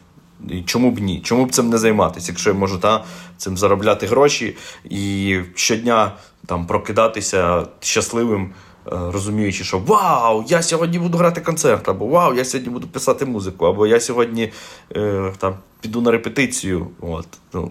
[0.48, 1.20] І Чому б ні?
[1.20, 3.04] Чому б цим не займатися, якщо я можу та,
[3.36, 6.12] цим заробляти гроші і щодня
[6.46, 8.42] там прокидатися щасливим,
[8.86, 13.26] е, розуміючи, що Вау, я сьогодні буду грати концерт, або Вау, я сьогодні буду писати
[13.26, 14.52] музику, або я сьогодні
[14.96, 16.86] е, там, піду на репетицію.
[17.00, 17.26] От.
[17.52, 17.70] Ну,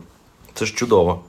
[0.54, 1.22] Це ж чудово.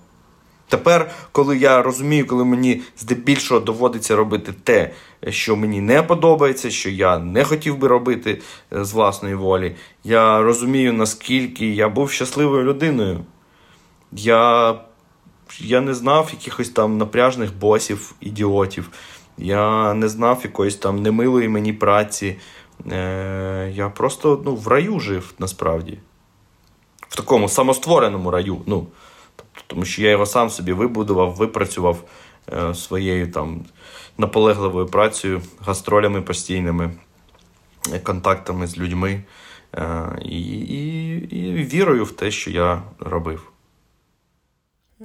[0.72, 4.90] Тепер, коли я розумію, коли мені здебільшого доводиться робити те,
[5.28, 8.40] що мені не подобається, що я не хотів би робити
[8.72, 13.20] е, з власної волі, я розумію, наскільки я був щасливою людиною.
[14.12, 14.74] Я
[15.58, 18.90] я не знав якихось там напряжних босів, ідіотів.
[19.38, 22.36] Я не знав якоїсь там немилої мені праці.
[22.92, 25.98] Е, Я просто ну, в раю жив насправді.
[27.08, 28.62] В такому самоствореному раю.
[28.66, 28.86] ну,
[29.66, 32.04] тому що я його сам собі вибудував, випрацював
[32.52, 33.64] е, своєю там
[34.18, 36.90] наполегливою працею, гастролями постійними,
[37.92, 39.22] е, контактами з людьми
[39.74, 43.51] е, і, і, і вірою в те, що я робив.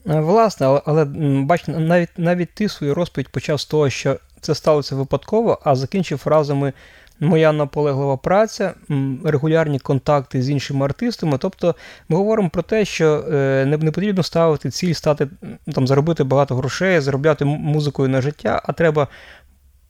[0.05, 1.05] Власне, але, але
[1.43, 6.17] бач, навіть навіть ти свою розповідь почав з того, що це сталося випадково, а закінчив
[6.17, 6.73] фразами
[7.19, 8.73] моя наполеглива праця,
[9.23, 11.37] регулярні контакти з іншими артистами.
[11.37, 11.75] Тобто
[12.09, 15.27] ми говоримо про те, що е, не потрібно ставити ціль стати
[15.73, 19.07] там, заробити багато грошей, заробляти музикою на життя, а треба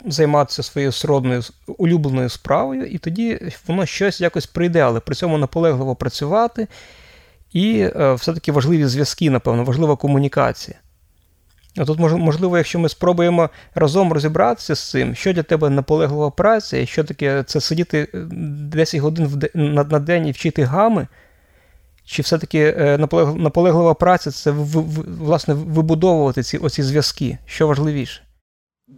[0.06, 5.96] займатися своєю сродною улюбленою справою, і тоді воно щось якось прийде, але при цьому наполегливо
[5.96, 6.68] працювати.
[7.54, 10.78] І е, все-таки важливі зв'язки, напевно, важлива комунікація.
[11.86, 16.86] Тут, можливо, якщо ми спробуємо разом розібратися з цим, що для тебе наполеглива праця, і
[16.86, 21.08] що таке це сидіти 10 е, годин на день і вчити гами,
[22.06, 22.98] Чи все-таки е,
[23.36, 27.38] наполеглива праця це власне вибудовувати ці оці зв'язки?
[27.46, 28.22] Що важливіше?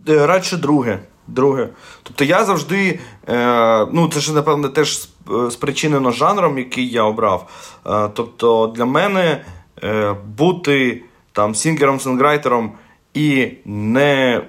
[0.08, 1.00] Радше друге.
[1.30, 1.70] Друге.
[2.04, 5.10] Тобто я завжди, е, ну це ж, напевне, теж
[5.52, 7.50] спричинено жанром, який я обрав.
[7.86, 9.46] Е, тобто для мене
[9.84, 12.70] е, бути там сінгером-сонграйтером
[13.14, 14.42] і не,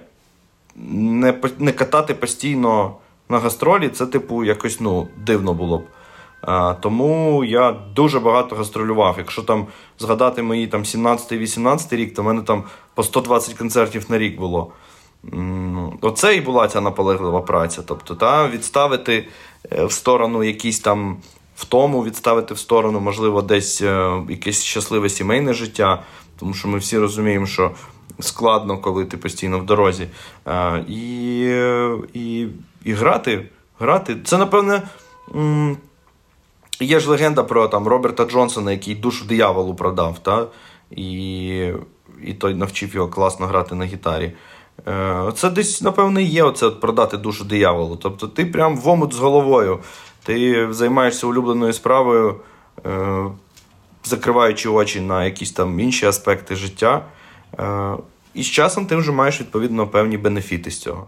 [0.76, 2.94] не, не катати постійно
[3.28, 5.82] на гастролі, це, типу, якось ну, дивно було б.
[6.40, 9.14] А, Тому я дуже багато гастролював.
[9.18, 9.66] Якщо там
[9.98, 12.64] згадати мої там 17-18 рік, то в мене там
[12.94, 14.72] по 120 концертів на рік було.
[16.00, 17.83] Оце і була ця наполеглива праця.
[17.87, 19.28] Тобто, та, відставити
[19.72, 21.16] е, в сторону якісь там
[21.56, 26.02] втому, відставити в сторону, можливо, десь е, якесь щасливе сімейне життя,
[26.38, 27.70] тому що ми всі розуміємо, що
[28.20, 30.06] складно, коли ти постійно в дорозі.
[30.88, 31.40] І
[32.14, 32.46] і,
[32.85, 33.46] і грати.
[33.78, 34.16] грати.
[34.24, 34.83] Це, напевне,
[36.80, 40.18] є ж легенда про там, Роберта Джонсона, який душу дияволу продав.
[40.18, 40.46] Та?
[40.90, 41.72] І
[42.24, 44.33] і той навчив його класно грати на гітарі.
[44.88, 47.96] Е, це десь, напевне, є оце продати душу дияволу.
[47.96, 49.78] Тобто ти прям в омут з головою.
[50.22, 52.40] Ти займаєшся улюбленою справою,
[52.86, 53.24] е,
[54.04, 57.04] закриваючи очі на якісь там інші аспекти життя.
[57.58, 57.94] Е,
[58.34, 61.06] і з часом ти вже маєш відповідно певні бенефіти з цього.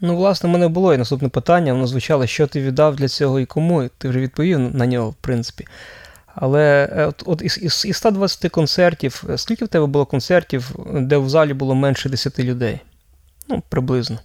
[0.00, 1.72] Ну, власне, в мене було і наступне питання.
[1.72, 3.88] Воно звучало, що ти віддав для цього і кому.
[3.98, 5.66] Ти вже відповів на нього, в принципі.
[6.34, 10.70] Але е, от, от із, із, із 120 концертів, е, скільки в тебе було концертів,
[10.86, 12.80] де в залі було менше 10 людей?
[13.48, 14.18] Ну, приблизно.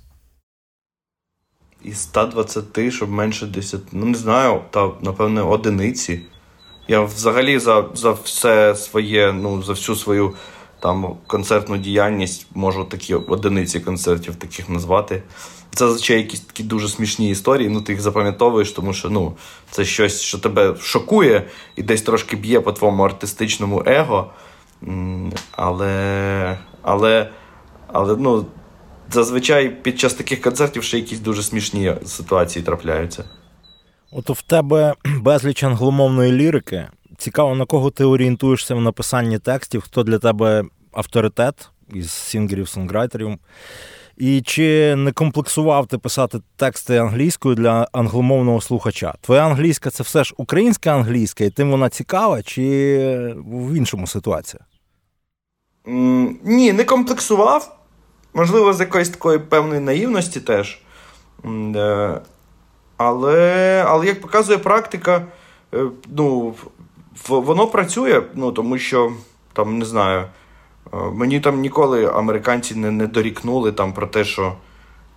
[1.83, 3.81] Із 120, щоб менше 10.
[3.91, 6.21] Ну, не знаю, та, напевне, одиниці.
[6.87, 10.35] Я взагалі за за все своє, ну, за всю свою
[10.79, 15.23] там концертну діяльність можу такі одиниці концертів таких назвати.
[15.77, 19.33] Це зазвичай якісь такі дуже смішні історії, ну ти їх запам'ятовуєш, тому що ну,
[19.71, 24.31] це щось, що тебе шокує і десь трошки б'є по твоєму артистичному его.
[25.51, 27.29] Але але,
[27.87, 28.45] але ну,
[29.11, 33.23] зазвичай під час таких концертів ще якісь дуже смішні ситуації трапляються.
[34.11, 36.87] От в тебе безліч англомовної лірики.
[37.17, 43.37] Цікаво, на кого ти орієнтуєшся в написанні текстів, хто для тебе авторитет із сінгерів-сонграйтерів.
[44.17, 49.13] І чи не комплексував ти писати тексти англійською для англомовного слухача?
[49.21, 54.63] Твоя англійська це все ж українська англійська, і тим вона цікава, чи в іншому ситуація?
[56.43, 57.77] Ні, не комплексував.
[58.33, 60.81] Можливо, з якоїсь такої певної наївності теж.
[61.43, 62.19] Mm,
[62.97, 65.25] але, але як показує практика,
[65.73, 66.53] е, ну,
[67.27, 69.11] воно працює, ну, тому що
[69.53, 70.25] там не знаю.
[70.93, 74.53] Е, мені там ніколи американці не не дорікнули там про те, що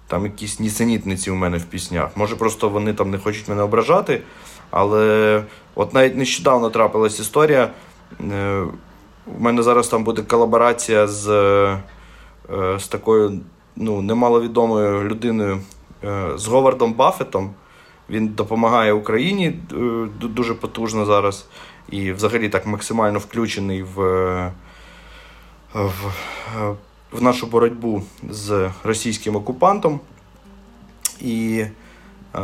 [0.06, 2.16] там якісь нісенітниці у мене в піснях.
[2.16, 4.22] Може, просто вони там не хочуть мене ображати.
[4.70, 5.42] Але
[5.74, 7.70] от навіть нещодавно трапилась історія.
[8.33, 8.64] Е,
[9.38, 11.78] у мене зараз там буде колаборація з е,
[12.78, 13.40] з такою
[13.76, 15.61] ну, немаловідомою людиною,
[16.37, 17.50] з Говардом Баффетом.
[18.11, 19.54] Він допомагає Україні
[20.20, 21.46] дуже потужно зараз
[21.90, 24.50] і взагалі так максимально включений в
[25.74, 26.12] в,
[27.12, 30.00] в нашу боротьбу з російським окупантом.
[31.20, 31.64] І
[32.35, 32.40] е,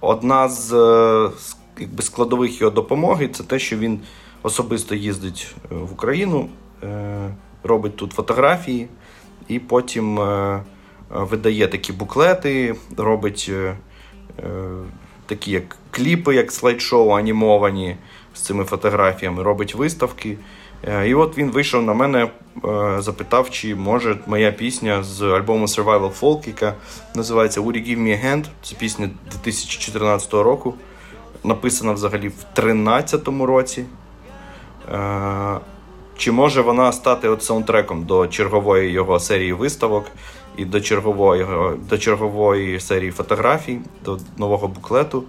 [0.00, 0.70] одна з
[1.78, 4.00] якби, складових його допомоги це те, що він
[4.42, 6.48] особисто їздить е, в Україну,
[6.82, 8.88] е, робить тут фотографії
[9.48, 10.62] і потім е,
[11.10, 13.76] видає такі буклети, робить е,
[14.38, 14.44] е,
[15.26, 17.96] такі як кліпи, як слайд-шоу анімовані
[18.34, 20.36] з цими фотографіями, робить виставки.
[20.84, 22.30] Е, і от він вийшов на мене, е,
[22.98, 26.74] запитав, чи може моя пісня з альбому Survival Folk, яка
[27.14, 28.44] називається Would you give me a hand?
[28.62, 30.74] Це пісня 2014 року.
[31.44, 33.84] Написана взагалі в 2013 році.
[34.92, 35.58] Е,
[36.16, 40.06] чи може вона стати от саундтреком до чергової його серії виставок
[40.56, 41.46] і до чергової
[41.88, 45.24] до чергової серії фотографій, до нового буклету?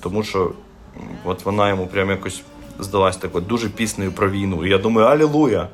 [0.00, 0.52] Тому що
[1.24, 2.42] от вона йому прям якось
[2.78, 4.66] здалась такою дуже піснею про війну.
[4.66, 5.68] І я думаю, алілуя.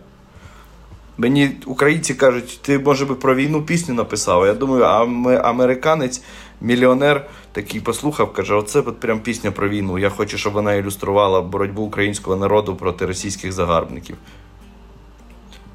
[1.18, 4.46] Мені українці кажуть, ти може би про війну пісню написав.
[4.46, 6.22] Я думаю, а американець,
[6.60, 9.98] мільйонер такий послухав, каже: оце от прям пісня про війну.
[9.98, 14.16] Я хочу, щоб вона ілюструвала боротьбу українського народу проти російських загарбників.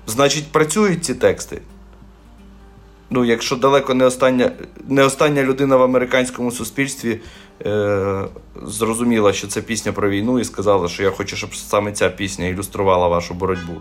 [0.07, 1.61] Значить, працюють ці тексти.
[3.09, 4.51] Ну, якщо далеко не остання
[4.87, 7.19] не остання людина в американському суспільстві
[7.65, 8.25] е,
[8.63, 12.45] зрозуміла, що це пісня про війну, і сказала, що я хочу, щоб саме ця пісня
[12.45, 13.73] ілюструвала вашу боротьбу.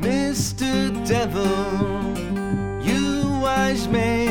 [0.00, 0.90] Mr.
[1.10, 1.58] Devil,
[2.88, 3.04] you
[3.44, 4.21] wise man,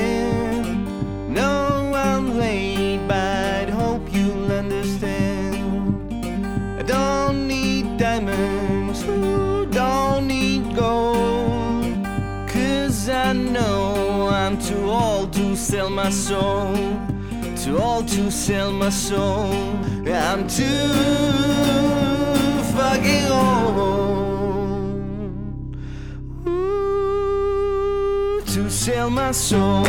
[15.61, 16.73] sell my soul.
[17.63, 19.53] Too old to sell my soul.
[20.07, 20.89] I'm too
[22.75, 23.77] fucking old
[26.47, 29.85] Ooh, to sell my soul.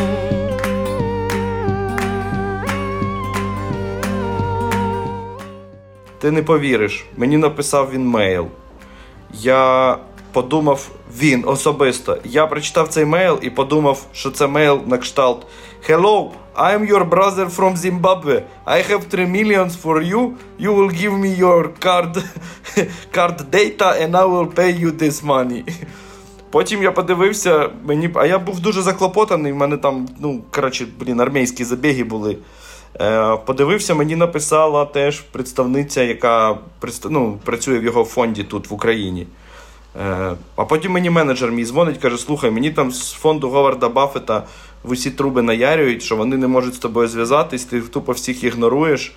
[6.18, 8.48] Ти не повіриш, мені написав він мейл.
[9.32, 9.98] Я
[10.32, 12.18] подумав, він особисто.
[12.24, 15.46] Я прочитав цей мейл і подумав, що це мейл на кшталт.
[15.88, 18.42] Hello, I'm your brother from Zimbabwe.
[18.66, 20.32] I have 3 millions for you.
[20.60, 22.16] You will give me your card,
[23.16, 25.64] card data and I will pay you this money.
[26.50, 31.20] Потім я подивився, мені, а я був дуже заклопотаний, в мене там, ну, коротше, блін,
[31.20, 32.36] армійські забіги були.
[33.00, 36.58] Е, подивився, мені написала теж представниця, яка
[37.10, 39.26] ну, працює в його фонді тут в Україні.
[40.00, 44.42] Е, а потім мені менеджер мій дзвонить, каже: слухай, мені там з фонду Говарда Баффета
[44.82, 49.14] в усі труби наярюють, що вони не можуть з тобою зв'язатись, ти тупо всіх ігноруєш.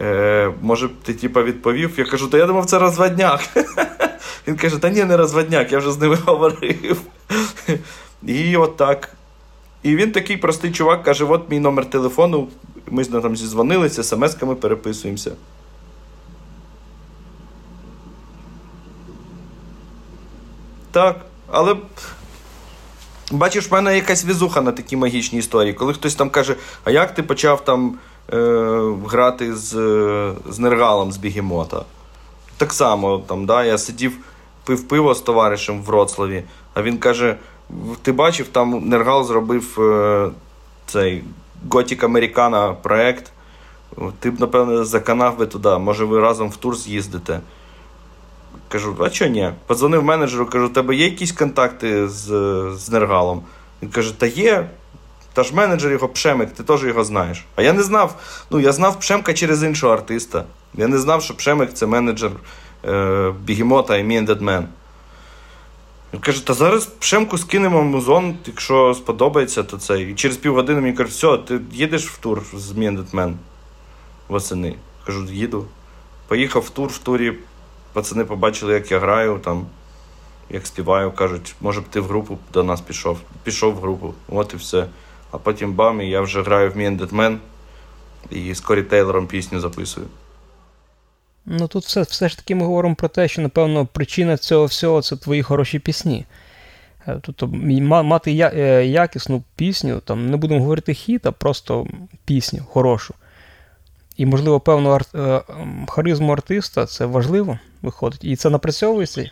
[0.00, 1.94] Е, може ти типа відповів?
[1.96, 3.40] Я кажу, та я думав, це розводняк.
[4.48, 7.00] Він каже, та ні, не розводняк, я вже з ними говорив.
[8.26, 9.12] І от так.
[9.82, 12.48] І він такий простий чувак каже: от мій номер телефону,
[12.90, 15.32] ми там зізвонилися, смс-ками переписуємося.
[20.92, 21.16] Так,
[21.50, 21.76] але
[23.32, 25.74] бачиш, в мене якась візуха на такі магічні історії.
[25.74, 27.98] Коли хтось там каже, а як ти почав там
[28.32, 28.36] е,
[29.06, 29.70] грати з,
[30.48, 31.82] з нергалом з бігемота?
[32.56, 34.16] Так само, там, да, я сидів,
[34.64, 36.42] пив пиво з товаришем в Вроцлаві,
[36.74, 37.36] а він каже:
[38.02, 40.30] ти бачив, там Нергал зробив е,
[40.86, 41.24] цей
[41.70, 43.32] Готік Американа проект.
[44.20, 47.40] Ти б, напевно, заканав би туди, може ви разом в тур з'їздите.
[48.70, 49.50] Кажу, а чого ні?
[49.66, 52.26] Подзвонив менеджеру, кажу, у тебе є якісь контакти з,
[52.74, 53.42] з Нергалом?
[53.82, 54.68] Він каже, та є.
[55.32, 57.44] Та ж менеджер його Пшемик, ти теж його знаєш.
[57.56, 58.14] А я не знав.
[58.50, 60.44] Ну, я знав Пшемка через іншого артиста.
[60.74, 62.30] Я не знав, що Пшемик це менеджер
[62.88, 64.64] е, Бігемота і Me and.
[66.14, 70.00] Він каже, та зараз Пшемку скинемо музон, якщо сподобається, то це.
[70.00, 73.34] І через півгодини мені каже, все, ти їдеш в тур з Me and
[74.28, 74.74] восени.
[75.06, 75.64] Кажу, їду.
[76.28, 77.32] Поїхав в тур, в турі
[77.92, 79.66] пацани побачили, як я граю, там,
[80.50, 83.18] як співаю, кажуть, може б ти в групу до нас пішов.
[83.42, 84.86] Пішов в групу, от і все.
[85.30, 87.36] А потім бам, і я вже граю в Me Dead
[88.30, 90.06] і з Корі Тейлором пісню записую.
[91.46, 95.02] Ну тут все, все ж таки ми говоримо про те, що, напевно, причина цього всього
[95.02, 96.26] це твої хороші пісні.
[97.08, 101.86] Е, Тобто мати е, якісну пісню, там не будемо говорити хіт, а просто
[102.24, 103.14] пісню хорошу.
[104.16, 105.42] І, можливо, певну ар- е,
[105.88, 108.24] харизму артиста це важливо виходить.
[108.24, 109.30] І це напрацьовується.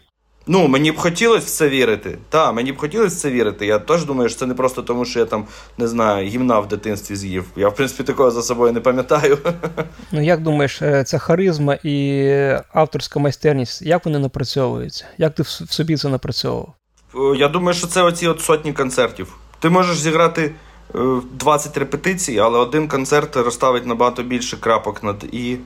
[0.51, 2.19] Ну, мені б хотілося в це вірити.
[2.29, 3.67] Так, мені б хотілося в це вірити.
[3.67, 5.45] Я теж думаю, що це не просто тому, що я там
[5.79, 7.45] не знаю, гімна в дитинстві з'їв.
[7.57, 9.39] Я, в принципі, такого за собою не пам'ятаю.
[10.13, 12.29] Ну, як думаєш, е, ця харизма і
[12.73, 15.05] авторська майстерність, як вони напрацьовуються?
[15.19, 16.75] Як ти в собі це напрацьовував?
[17.15, 19.37] Е, Я думаю, що це оці от сотні концертів.
[19.61, 20.53] Ти можеш зіграти
[20.95, 20.99] е,
[21.33, 25.57] 20 репетицій, але один концерт розставить набагато більше крапок над і,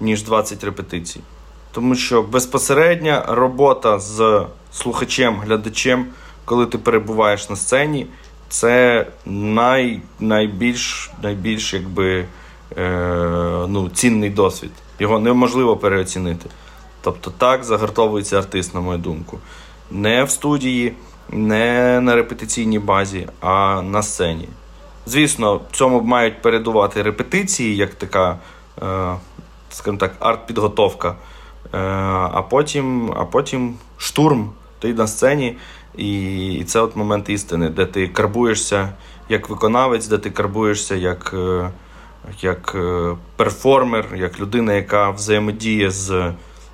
[0.00, 1.20] ніж 20 репетицій.
[1.72, 6.06] Тому що безпосередня робота з слухачем, глядачем,
[6.44, 8.06] коли ти перебуваєш на сцені,
[8.48, 12.24] це най, найбільш, найбільш якби,
[12.76, 14.70] е, ну, цінний досвід.
[14.98, 16.50] Його неможливо переоцінити.
[17.00, 19.38] Тобто так загартовується артист, на мою думку.
[19.90, 20.92] Не в студії,
[21.28, 24.48] не на репетиційній базі, а на сцені.
[25.06, 28.38] Звісно, цьому мають передувати репетиції, як така,
[28.82, 29.16] е,
[29.70, 31.14] скажімо так, арт-підготовка.
[31.74, 31.78] Е,
[32.32, 34.50] а, потім, а потім штурм.
[34.78, 35.56] Ти на сцені,
[35.96, 38.92] і, і це от момент істини, де ти карбуєшся
[39.28, 41.70] як виконавець, де ти карбуєшся як, е,
[42.40, 46.32] як е, перформер, як людина, яка взаємодіє з,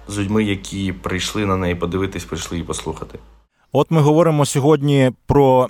[0.09, 3.19] з людьми, які прийшли на неї подивитись, прийшли її послухати.
[3.73, 5.69] От ми говоримо сьогодні про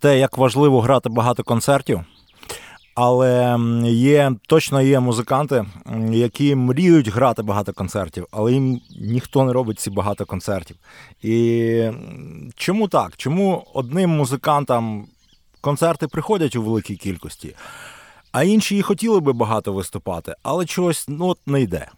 [0.00, 2.00] те, як важливо грати багато концертів.
[3.00, 5.66] Але є точно є музиканти,
[6.10, 10.76] які мріють грати багато концертів, але їм ніхто не робить ці багато концертів.
[11.22, 11.90] І
[12.54, 13.16] чому так?
[13.16, 15.06] Чому одним музикантам
[15.60, 17.54] концерти приходять у великій кількості,
[18.32, 21.88] а інші і хотіли би багато виступати, але чогось ну, от не йде.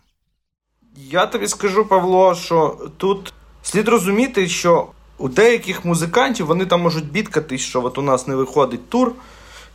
[0.96, 3.32] Я тобі скажу, Павло, що тут
[3.62, 4.86] слід розуміти, що
[5.18, 9.14] у деяких музикантів вони там можуть бідкатись, що от у нас не виходить тур.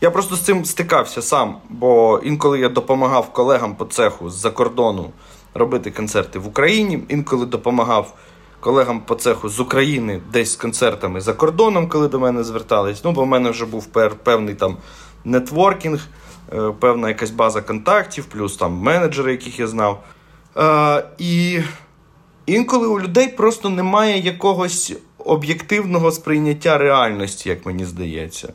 [0.01, 5.11] Я просто з цим стикався сам, бо інколи я допомагав колегам по цеху з-за кордону
[5.53, 8.13] робити концерти в Україні, інколи допомагав
[8.59, 13.03] колегам по цеху з України десь з концертами за кордоном, коли до мене звертались.
[13.03, 13.87] Ну, бо в мене вже був
[14.23, 14.77] певний там
[15.25, 16.07] нетворкінг,
[16.53, 20.03] е, певна якась база контактів, плюс там менеджери, яких я знав.
[20.57, 21.59] Е, і
[22.45, 28.53] інколи у людей просто немає якогось об'єктивного сприйняття реальності, як мені здається.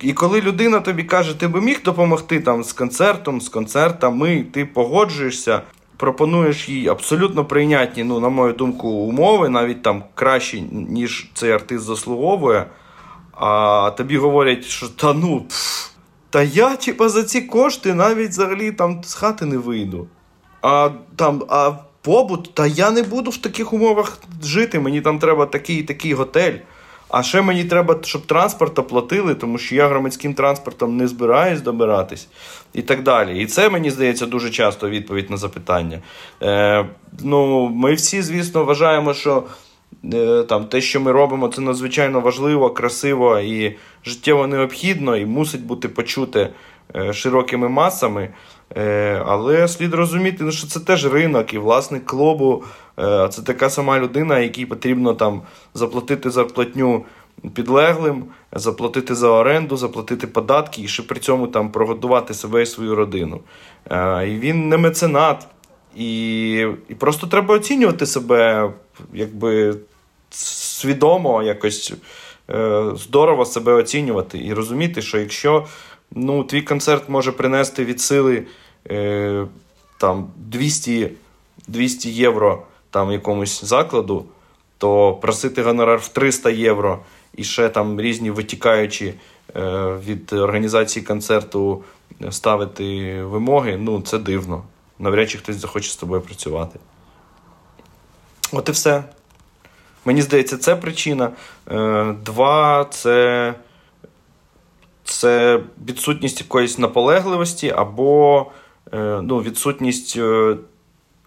[0.00, 4.64] І коли людина тобі каже, ти би міг допомогти там з концертом, з концертами, ти
[4.64, 5.62] погоджуєшся,
[5.96, 11.84] пропонуєш їй абсолютно прийнятні, ну, на мою думку, умови, навіть там кращі, ніж цей артист
[11.84, 12.66] заслуговує.
[13.32, 15.90] А тобі говорять, що та ну, пф,
[16.30, 20.06] та я, типа, за ці кошти навіть взагалі там з хати не вийду.
[20.62, 21.72] А там, а
[22.02, 24.80] побут, та я не буду в таких умовах жити.
[24.80, 26.54] Мені там треба такий такий готель.
[27.08, 32.28] А ще мені треба, щоб транспорт оплатили, тому що я громадським транспортом не збираюсь добиратись
[32.74, 33.42] і так далі.
[33.42, 35.98] І це, мені здається, дуже часто відповідь на запитання.
[36.42, 36.86] Е,
[37.24, 39.42] Ну, Ми всі, звісно, вважаємо, що
[40.14, 45.64] е, там те, що ми робимо, це надзвичайно важливо, красиво і життєво необхідно, і мусить
[45.64, 46.50] бути почуте
[46.96, 48.28] е, широкими масами.
[48.76, 52.64] Е, Але слід розуміти, ну, що це теж ринок, і власник клубу
[52.98, 55.42] е, це така сама людина, якій потрібно там
[55.74, 57.04] заплатити зарплатню
[57.54, 62.94] підлеглим, заплатити за оренду, заплатити податки і ще при цьому там прогодувати себе і свою
[62.94, 63.40] родину.
[63.90, 65.46] Е, І він не меценат.
[65.96, 66.52] І
[66.88, 68.70] і просто треба оцінювати себе,
[69.14, 69.74] якби
[70.30, 71.94] свідомо, якось
[72.94, 75.66] здорово себе оцінювати і розуміти, що якщо
[76.10, 78.46] ну, твій концерт може принести від сили
[78.90, 79.46] е,
[79.98, 81.10] там 200
[81.68, 84.24] 200 євро там якомусь закладу,
[84.78, 86.98] то просити гонорар в 300 євро
[87.36, 89.14] і ще там різні витікаючі
[89.56, 89.60] е,
[90.06, 91.84] від організації концерту
[92.30, 94.62] ставити вимоги, ну це дивно.
[94.98, 96.78] Навряд чи хтось захоче з тобою працювати.
[98.52, 99.04] От і все.
[100.04, 101.30] Мені здається, це причина.
[101.70, 103.54] Е, два, це
[105.18, 108.46] це відсутність якоїсь наполегливості або
[108.92, 110.56] е, ну, відсутність е,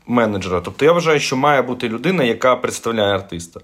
[0.07, 0.61] менеджера.
[0.61, 3.59] Тобто я вважаю, що має бути людина, яка представляє артиста.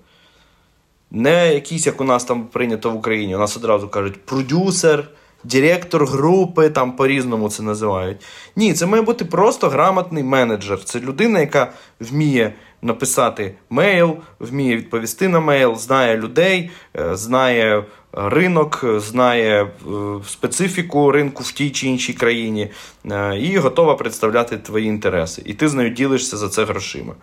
[1.11, 3.35] Не якийсь, як у нас там прийнято в Україні.
[3.35, 5.07] У нас одразу кажуть продюсер,
[5.43, 8.17] директор групи, там по-різному це називають.
[8.55, 10.83] Ні, це має бути просто грамотний менеджер.
[10.83, 16.69] Це людина, яка вміє написати мейл, вміє відповісти на мейл, знає людей,
[16.99, 17.83] е, знає
[18.13, 19.69] ринок, знає е,
[20.27, 22.71] специфіку ринку в тій чи іншій країні
[23.11, 25.41] е, і готова представляти твої інтереси.
[25.45, 27.13] І ти з нею ділишся за це грошима.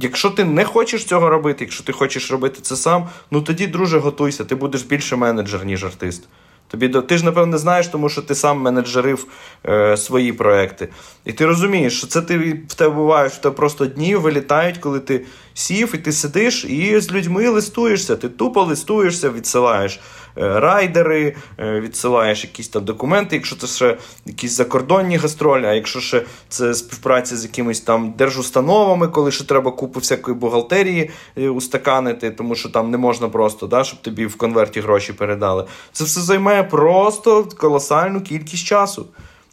[0.00, 3.98] Якщо ти не хочеш цього робити, якщо ти хочеш робити це сам, ну тоді, друже,
[3.98, 6.28] готуйся, ти будеш більше менеджер, ніж артист.
[6.72, 9.26] Тобі ти ж, напевно, знаєш, тому що ти сам менеджерив
[9.68, 10.88] е, свої проекти.
[11.24, 15.00] І ти розумієш, що це ти в тебе буває, що тебе просто дні вилітають, коли
[15.00, 18.16] ти сів і ти сидиш і з людьми листуєшся.
[18.16, 20.00] Ти тупо листуєшся, відсилаєш
[20.36, 26.22] райдери, е, відсилаєш якісь там документи, якщо це ще якісь закордонні гастролі, а якщо ще
[26.48, 32.54] це співпраця з якимись там держустановами, коли ще треба купу всякої бухгалтерії е, устаканити, тому
[32.54, 35.64] що там не можна просто, да, щоб тобі в конверті гроші передали.
[35.92, 39.06] Це все займає просто колосальну кількість часу.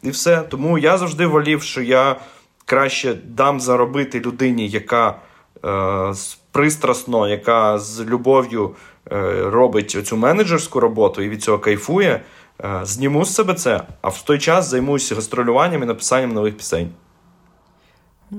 [0.03, 0.41] І все.
[0.41, 2.15] Тому я завжди волів, що я
[2.65, 5.15] краще дам заробити людині, яка
[5.65, 6.13] е,
[6.51, 8.71] пристрасно, яка з любов'ю е,
[9.43, 12.21] робить цю менеджерську роботу і від цього кайфує.
[12.63, 16.89] Е, зніму з себе це, а в той час займуся гастролюванням і написанням нових пісень.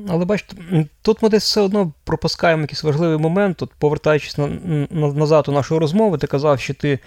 [0.08, 0.56] Але бачите,
[1.02, 3.56] тут ми десь все одно пропускаємо якийсь важливий момент.
[3.56, 4.46] Тут, повертаючись на,
[4.90, 6.98] на, назад у нашу розмову, ти казав, що ти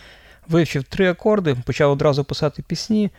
[0.48, 3.12] вивчив три акорди, почав одразу писати пісні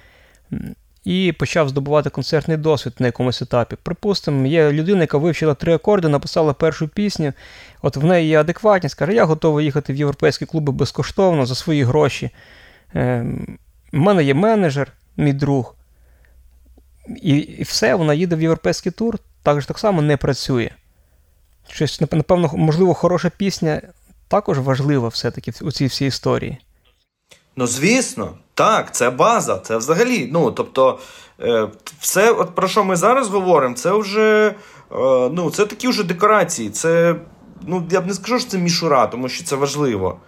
[1.04, 3.76] і почав здобувати концертний досвід на якомусь етапі.
[3.82, 7.32] Припустимо, є людина, яка вивчила три акорди, написала першу пісню,
[7.82, 11.84] от в неї є адекватність, каже, я готовий їхати в європейські клуби безкоштовно за свої
[11.84, 12.30] гроші.
[13.92, 15.74] У мене є менеджер, мій друг.
[17.22, 20.70] І і все, вона їде в європейський тур, також так само не працює.
[21.68, 23.82] Щось, напевно, можливо, хороша пісня
[24.28, 26.58] також важлива все-таки у цій всій історії.
[27.56, 30.28] Ну, звісно, так, це база, це взагалі.
[30.32, 30.98] Ну, тобто,
[31.40, 31.68] е,
[32.00, 34.54] все, от про що ми зараз говоримо, це вже е,
[35.32, 36.70] ну, це такі вже декорації.
[36.70, 37.16] Це,
[37.66, 40.18] ну, я б не скажу, що це мішура, тому що це важливо.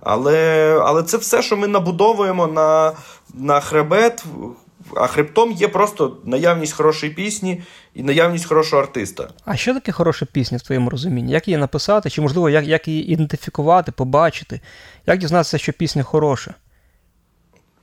[0.00, 2.92] Але але це все, що ми набудовуємо на
[3.34, 4.24] на хребет,
[4.96, 7.62] а хребтом є просто наявність хорошої пісні
[7.94, 9.28] і наявність хорошого артиста.
[9.44, 11.32] А що таке хороша пісня в твоєму розумінні?
[11.32, 12.10] Як її написати?
[12.10, 14.60] Чи, можливо, як як її ідентифікувати, побачити?
[15.06, 16.54] Як дізнатися, що пісня хороша?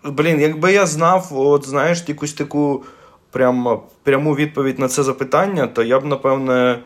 [0.03, 2.83] Блін, якби я знав, от знаєш, якусь таку
[3.31, 6.79] прям, пряму відповідь на це запитання, то я б, напевне,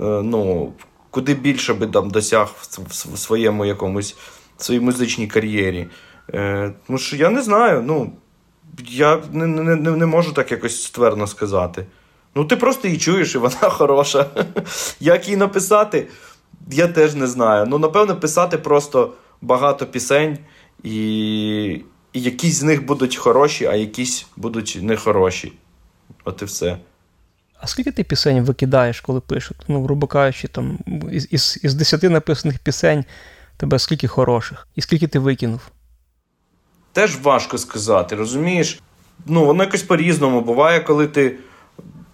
[0.00, 0.72] е, ну,
[1.10, 2.54] куди більше би там досяг
[2.88, 4.16] в своєму якомусь
[4.56, 5.88] в своїй музичній кар'єрі.
[6.34, 8.12] Е, Тому що я не знаю, ну,
[8.88, 11.86] я не, не, не можу так якось ствердно сказати.
[12.34, 14.26] Ну, ти просто її чуєш, і вона хороша.
[15.00, 16.06] Як її написати,
[16.70, 17.66] я теж не знаю.
[17.68, 20.38] Ну, напевно, писати просто багато пісень,
[20.82, 21.80] і,
[22.16, 25.52] і якісь з них будуть хороші, а якісь будуть нехороші.
[26.24, 26.78] От і все.
[27.60, 29.56] А скільки ти пісень викидаєш, коли пишуть?
[29.68, 30.78] Ну, грубо кажучи, там,
[31.12, 33.04] із, із, із 10 написаних пісень
[33.56, 34.68] тебе скільки хороших?
[34.74, 35.60] І скільки ти викинув?
[36.92, 38.80] Теж важко сказати, розумієш?
[39.26, 40.40] Ну, воно якось по-різному.
[40.40, 41.38] Буває, коли ти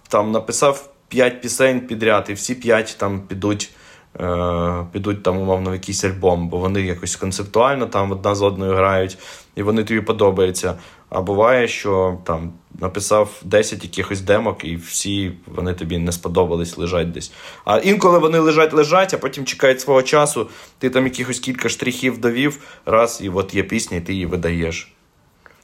[0.07, 3.71] там написав 5 пісень підряд, і всі 5 там підуть.
[4.19, 8.75] Е, підуть там, умовно, в якийсь альбом, бо вони якось концептуально там одна з одною
[8.75, 9.17] грають,
[9.55, 10.75] і вони тобі подобаються.
[11.09, 17.11] А буває, що там написав 10 якихось демок, і всі вони тобі не сподобались, лежать
[17.11, 17.31] десь.
[17.65, 22.17] А інколи вони лежать, лежать, а потім чекають свого часу, ти там якихось кілька штрихів
[22.17, 24.93] довів, раз, і от є пісня, і ти її видаєш.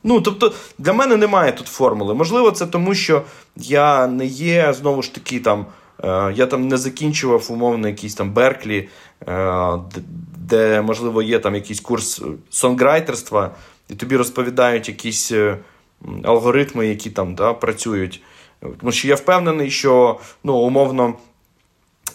[0.03, 2.13] Ну, тобто, для мене немає тут формули.
[2.13, 3.21] Можливо, це тому, що
[3.55, 5.65] я не є знову ж таки там.
[6.03, 8.89] Е, я там не закінчував умовно якийсь там Берклі,
[9.27, 9.73] е,
[10.37, 13.51] де, можливо, є там якийсь курс сонграйтерства,
[13.89, 15.57] і тобі розповідають якісь е,
[16.23, 18.21] алгоритми, які там да, працюють.
[18.79, 21.13] Тому що я впевнений, що ну, умовно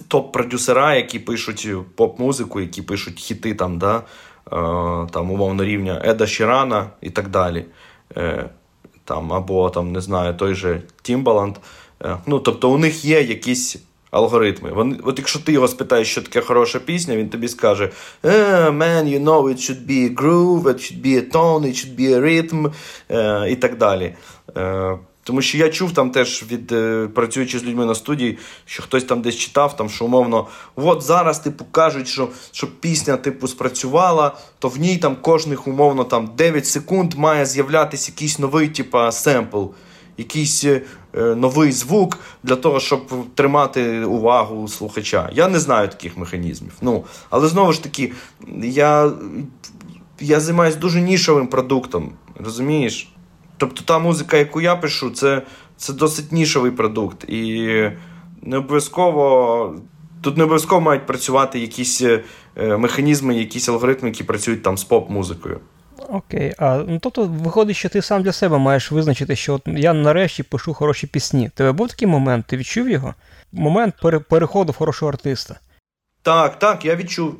[0.08, 4.02] топ-продюсера, які пишуть поп-музику, які пишуть хіти там, да,
[5.12, 7.64] там, умовно рівня Еда Шірана і так далі.
[9.04, 11.56] Там, Або там, не знаю, той же Тімбаланд.
[12.04, 13.76] Е, ну, Тобто у них є якісь
[14.14, 14.72] алгоритми.
[14.72, 17.90] Вони, От якщо ти його спитаєш, що таке хороша пісня, він тобі скаже:
[18.22, 21.74] eh, Man, you know, it should be a groove, it should be a tone, it
[21.74, 22.72] should be a rhythm
[23.10, 24.14] е, і так далі.
[24.56, 26.66] Е, тому що я чув там теж від
[27.14, 31.38] працюючи з людьми на студії, що хтось там десь читав, там, що умовно, от зараз
[31.38, 36.66] типу кажуть, що щоб пісня типу спрацювала, то в ній там кожних умовно там 9
[36.66, 39.64] секунд має з'являтися якийсь новий типу, семпл
[40.16, 40.82] якийсь е,
[41.16, 43.00] новий звук для того, щоб
[43.34, 45.30] тримати увагу слухача.
[45.32, 46.72] Я не знаю таких механізмів.
[46.82, 48.12] Ну, Але знову ж таки,
[48.62, 49.12] я
[50.20, 52.12] я займаюся дуже нішовим продуктом.
[52.44, 53.08] Розумієш?
[53.56, 55.42] Тобто та музика, яку я пишу, це,
[55.76, 57.24] це досить нішовий продукт.
[57.24, 57.90] І
[58.42, 59.74] не обов'язково.
[60.20, 62.22] Тут не обов'язково мають працювати якісь е,
[62.56, 65.60] механізми, якісь алгоритми, які працюють там з поп-музикою.
[66.08, 69.92] Окей, а ну тобто виходить, що ти сам для себе маєш визначити, що от я
[69.92, 71.50] нарешті пишу хороші пісні.
[71.54, 73.14] Тебе був такий момент, ти відчув його?
[73.52, 73.94] Момент
[74.28, 75.60] переходу в хорошого артиста.
[76.22, 77.34] Так, так, я відчув.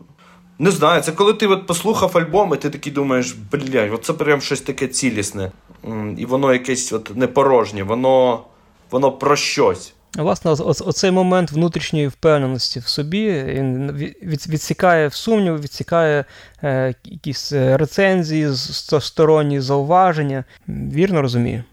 [0.59, 4.41] Не знаю, це коли ти от послухав альбом, і ти такий думаєш, блядь, це прям
[4.41, 5.53] щось таке цілісне.
[6.19, 8.45] І воно якесь от не порожнє, воно,
[8.91, 9.95] воно про щось.
[10.17, 13.93] Власне, оцей момент внутрішньої впевненості в собі він
[14.27, 16.25] відсікає в сумнів, відсікає
[16.62, 18.57] е, якісь е, рецензії,
[19.01, 20.45] сторонні зауваження.
[20.69, 21.65] Вірно розумію?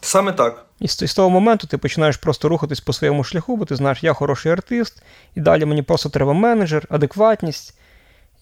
[0.00, 0.66] Саме так.
[0.80, 4.12] І з того моменту ти починаєш просто рухатись по своєму шляху, бо ти знаєш, я
[4.12, 5.02] хороший артист,
[5.34, 7.78] і далі мені просто треба менеджер, адекватність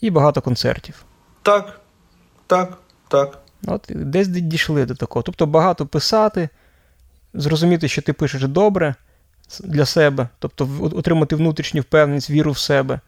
[0.01, 1.05] і багато концертів.
[1.43, 1.81] Так,
[2.47, 2.79] так,
[3.09, 3.39] так.
[3.67, 5.23] От Десь дійшли до такого.
[5.23, 6.49] Тобто багато писати,
[7.35, 8.95] зрозуміти, що ти пишеш добре
[9.65, 13.01] для себе, тобто отримати внутрішню впевненість, віру в себе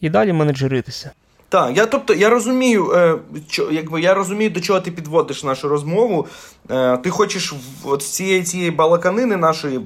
[0.00, 1.10] і далі менеджеритися.
[1.48, 5.68] Так, я тобто я розумію, е, що, якби я розумію, до чого ти підводиш нашу
[5.68, 6.26] розмову.
[6.70, 7.54] Е, Ти хочеш
[7.84, 9.80] от з цієї цієї балаканини нашої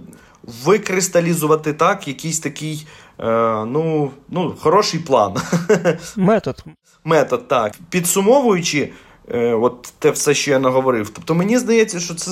[0.65, 2.87] викристалізувати так, якийсь такий
[3.21, 3.25] е,
[3.65, 5.37] ну, ну, хороший план.
[6.17, 6.65] Метод.
[7.05, 7.73] Метод, так.
[7.91, 8.93] Підсумовуючи,
[9.29, 11.11] е, от те все, що я наговорив.
[11.15, 12.31] Тобто мені здається, що це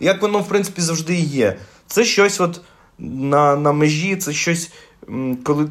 [0.00, 1.56] як воно в принципі завжди і є.
[1.90, 2.60] Це щось от
[2.98, 4.72] на на межі, це щось,
[5.44, 5.68] коли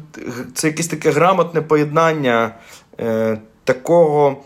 [0.54, 2.54] це якесь таке грамотне поєднання
[3.00, 4.36] е, такого,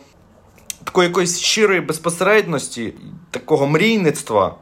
[0.85, 2.95] такої якоїсь щирої безпосередності,
[3.31, 4.55] такого мрійництва,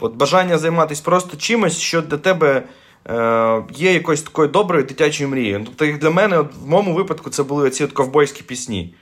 [0.00, 2.62] от бажання займатися просто чимось, що для тебе
[3.08, 5.62] е, є якоюсь такою доброю дитячою мрією.
[5.64, 8.94] Тобто, як для мене, от, в моєму випадку, це були от ковбойські пісні.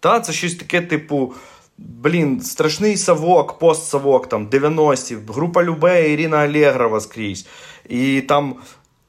[0.00, 1.34] Та, Це щось таке, типу.
[1.78, 7.46] Блін, страшний совок, постсовок, там 90-ті, група Любе, Ірина Алєгрова скрізь.
[7.88, 8.54] І там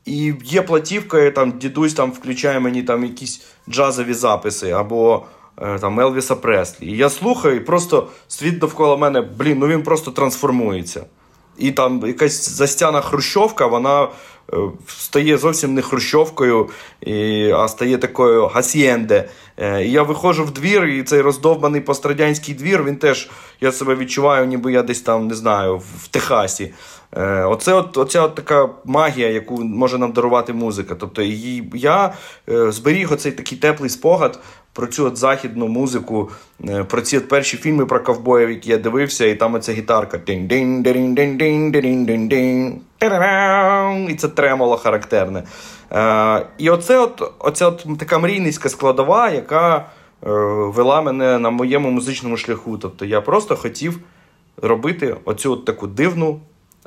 [0.05, 5.26] і є платівка, і там дідусь там включає мені там якісь джазові записи або
[5.61, 6.88] е, там Елвіса Преслі.
[6.88, 11.05] І я слухаю, і просто світ довкола мене, блін, ну він просто трансформується.
[11.60, 14.07] І там якась застяна хрущовка, вона е,
[14.88, 16.70] стає зовсім не хрущовкою,
[17.01, 19.30] і, а стає такою гасієнде.
[19.82, 23.30] І я виходжу в двір, і цей роздовбаний пострадянський двір, він теж
[23.62, 26.74] я себе відчуваю, ніби я десь там не знаю, в, в Техасі.
[27.18, 30.95] Е, Оце от, оця от така магія, яку може нам дарувати музика.
[30.95, 32.14] Тобто її, я
[32.49, 34.39] е, зберіг оцей такий теплий спогад
[34.80, 36.30] про цю от західну музику,
[36.69, 40.17] е, про ці от перші фільми про ковбоїв, які я дивився, і там оця гітарка.
[44.09, 45.43] І це тремоло характерне.
[45.91, 49.84] Е, І оце от, оця от така мрійницька складова, яка е,
[50.75, 52.77] вела мене на моєму музичному шляху.
[52.77, 53.99] Тобто я просто хотів
[54.61, 56.39] робити оцю от таку дивну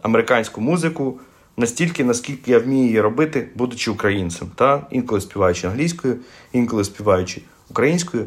[0.02, 1.20] американську музику
[1.56, 4.48] настільки, наскільки я вмію її робити, будучи українцем.
[4.54, 4.86] Та?
[4.90, 6.16] Інколи співаючи англійською,
[6.52, 8.26] інколи співаючи українською.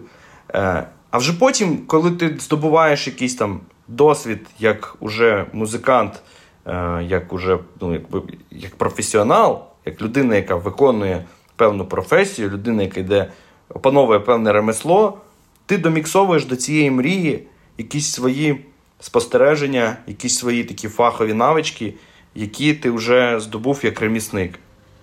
[0.54, 6.22] Е, а вже потім, коли ти здобуваєш якийсь там досвід як уже музикант,
[6.68, 8.22] е, як уже ну, якби,
[8.52, 11.26] як професіонал, як людина, яка виконує
[11.56, 13.32] певну професію, людина, яка йде,
[13.70, 15.18] опановує певне ремесло,
[15.66, 18.66] ти доміксовуєш до цієї мрії якісь свої
[19.00, 21.94] спостереження, якісь свої такі фахові навички,
[22.36, 24.60] які ти вже здобув як ремісник.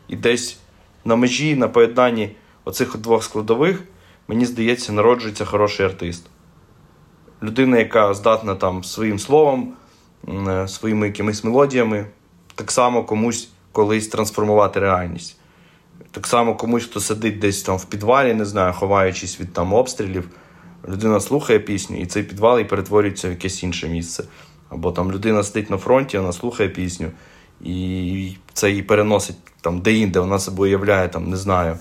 [0.08, 0.58] І десь
[1.04, 2.30] на межі, на поєднанні
[2.64, 3.82] оцих двох складових,
[4.28, 6.26] мені здається, народжується хороший артист.
[7.42, 9.72] Людина, яка здатна там своїм словом,
[10.48, 12.06] е, своїми якимись мелодіями,
[12.54, 15.36] так само комусь колись трансформувати реальність.
[16.10, 20.28] Так само комусь, хто сидить десь там в підвалі, не знаю, ховаючись від там обстрілів,
[20.88, 24.24] людина слухає пісню, і цей підвал і перетворюється в якесь інше місце.
[24.68, 27.10] Або там людина сидить на фронті, вона слухає пісню,
[27.60, 31.78] і це її переносить там де-інде, вона себе уявляє, там, не знаю,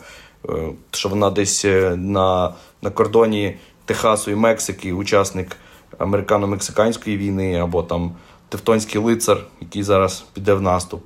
[0.92, 5.58] що вона десь е, на, на кордоні Техасу і Мексики, учасник
[5.98, 8.12] американо-мексиканської війни, або там
[8.50, 11.04] Тевтонський лицар, який зараз піде в наступ.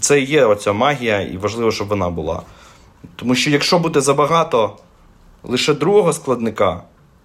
[0.00, 2.42] Це є оця магія, і важливо, щоб вона була.
[3.16, 4.76] Тому що якщо буде забагато
[5.42, 6.82] лише другого складника,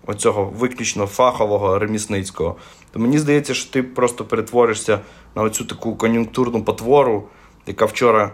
[0.08, 2.56] оцього виключно фахового ремісницького,
[2.92, 5.00] то мені здається, що ти просто перетворишся
[5.36, 7.24] на оцю таку кон'юнктурну потвору,
[7.68, 8.32] яка вчора е,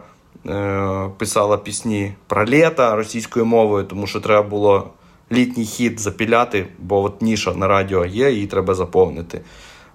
[1.17, 4.89] писала пісні про літо російською мовою, тому що треба було
[5.31, 9.41] літній хід запіляти, бо от ніша на радіо є, її треба заповнити.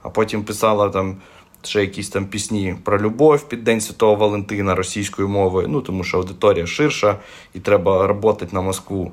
[0.03, 1.17] А потім писала там
[1.63, 6.19] ще якісь там пісні про любов під День Святого Валентина російською мовою, ну тому що
[6.19, 7.19] аудиторія ширша
[7.55, 9.13] і треба працювати на Москву.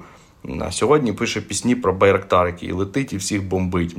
[0.59, 3.95] А сьогодні пише пісні про Байрактар, який летить і всіх бомбить.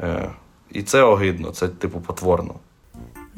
[0.00, 0.30] Е,
[0.72, 2.54] і це огидно, це типу потворно.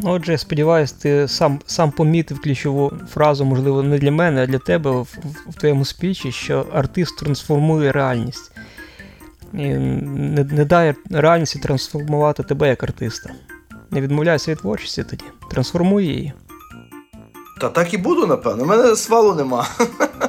[0.04, 4.46] Ну, Отже, я сподіваюся, ти сам сам помітив ключову фразу, можливо, не для мене, а
[4.46, 8.52] для тебе в, в, твоєму спічі, що артист трансформує реальність.
[9.52, 13.30] І не, не дай реальності трансформувати тебе як артиста.
[13.90, 15.24] Не відмовляйся від творчості тоді.
[15.50, 16.32] Трансформуй її.
[17.60, 18.62] Та так і буду, напевно.
[18.62, 19.66] У мене свалу нема.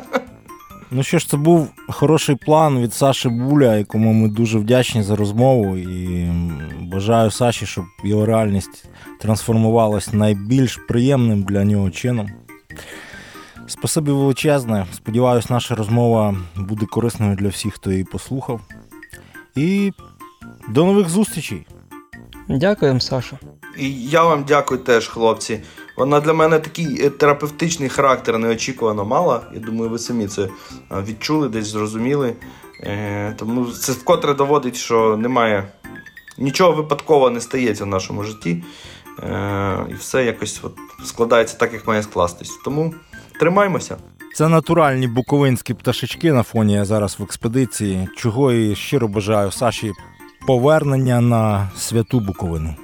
[0.95, 5.15] Ну що ж, це був хороший план від Саші Буля, якому ми дуже вдячні за
[5.15, 5.77] розмову.
[5.77, 6.31] І
[6.81, 8.85] бажаю Саші, щоб його реальність
[9.19, 12.29] трансформувалась найбільш приємним для нього чином.
[13.67, 14.85] Спасибі величезне.
[14.93, 18.61] Сподіваюсь, наша розмова буде корисною для всіх, хто її послухав.
[19.55, 19.91] І
[20.69, 21.65] до нових зустрічей!
[22.49, 23.39] Дякуємо, Саша.
[23.77, 25.59] І я вам дякую теж, хлопці.
[25.95, 29.41] Вона для мене такий е, терапевтичний характер неочікувано мала.
[29.53, 30.49] Я думаю, ви самі це
[30.91, 32.35] відчули, десь зрозуміли.
[32.79, 35.67] Е, тому це вкотре доводить, що немає
[36.37, 38.63] нічого випадково не стається в нашому житті.
[39.19, 40.73] Е, і все якось от
[41.05, 42.51] складається так, як має скластись.
[42.65, 42.93] Тому
[43.39, 43.97] тримаймося.
[44.35, 49.91] Це натуральні буковинські пташечки на фоні я зараз в експедиції, чого і щиро бажаю Саші
[50.47, 52.75] повернення на святу Буковину.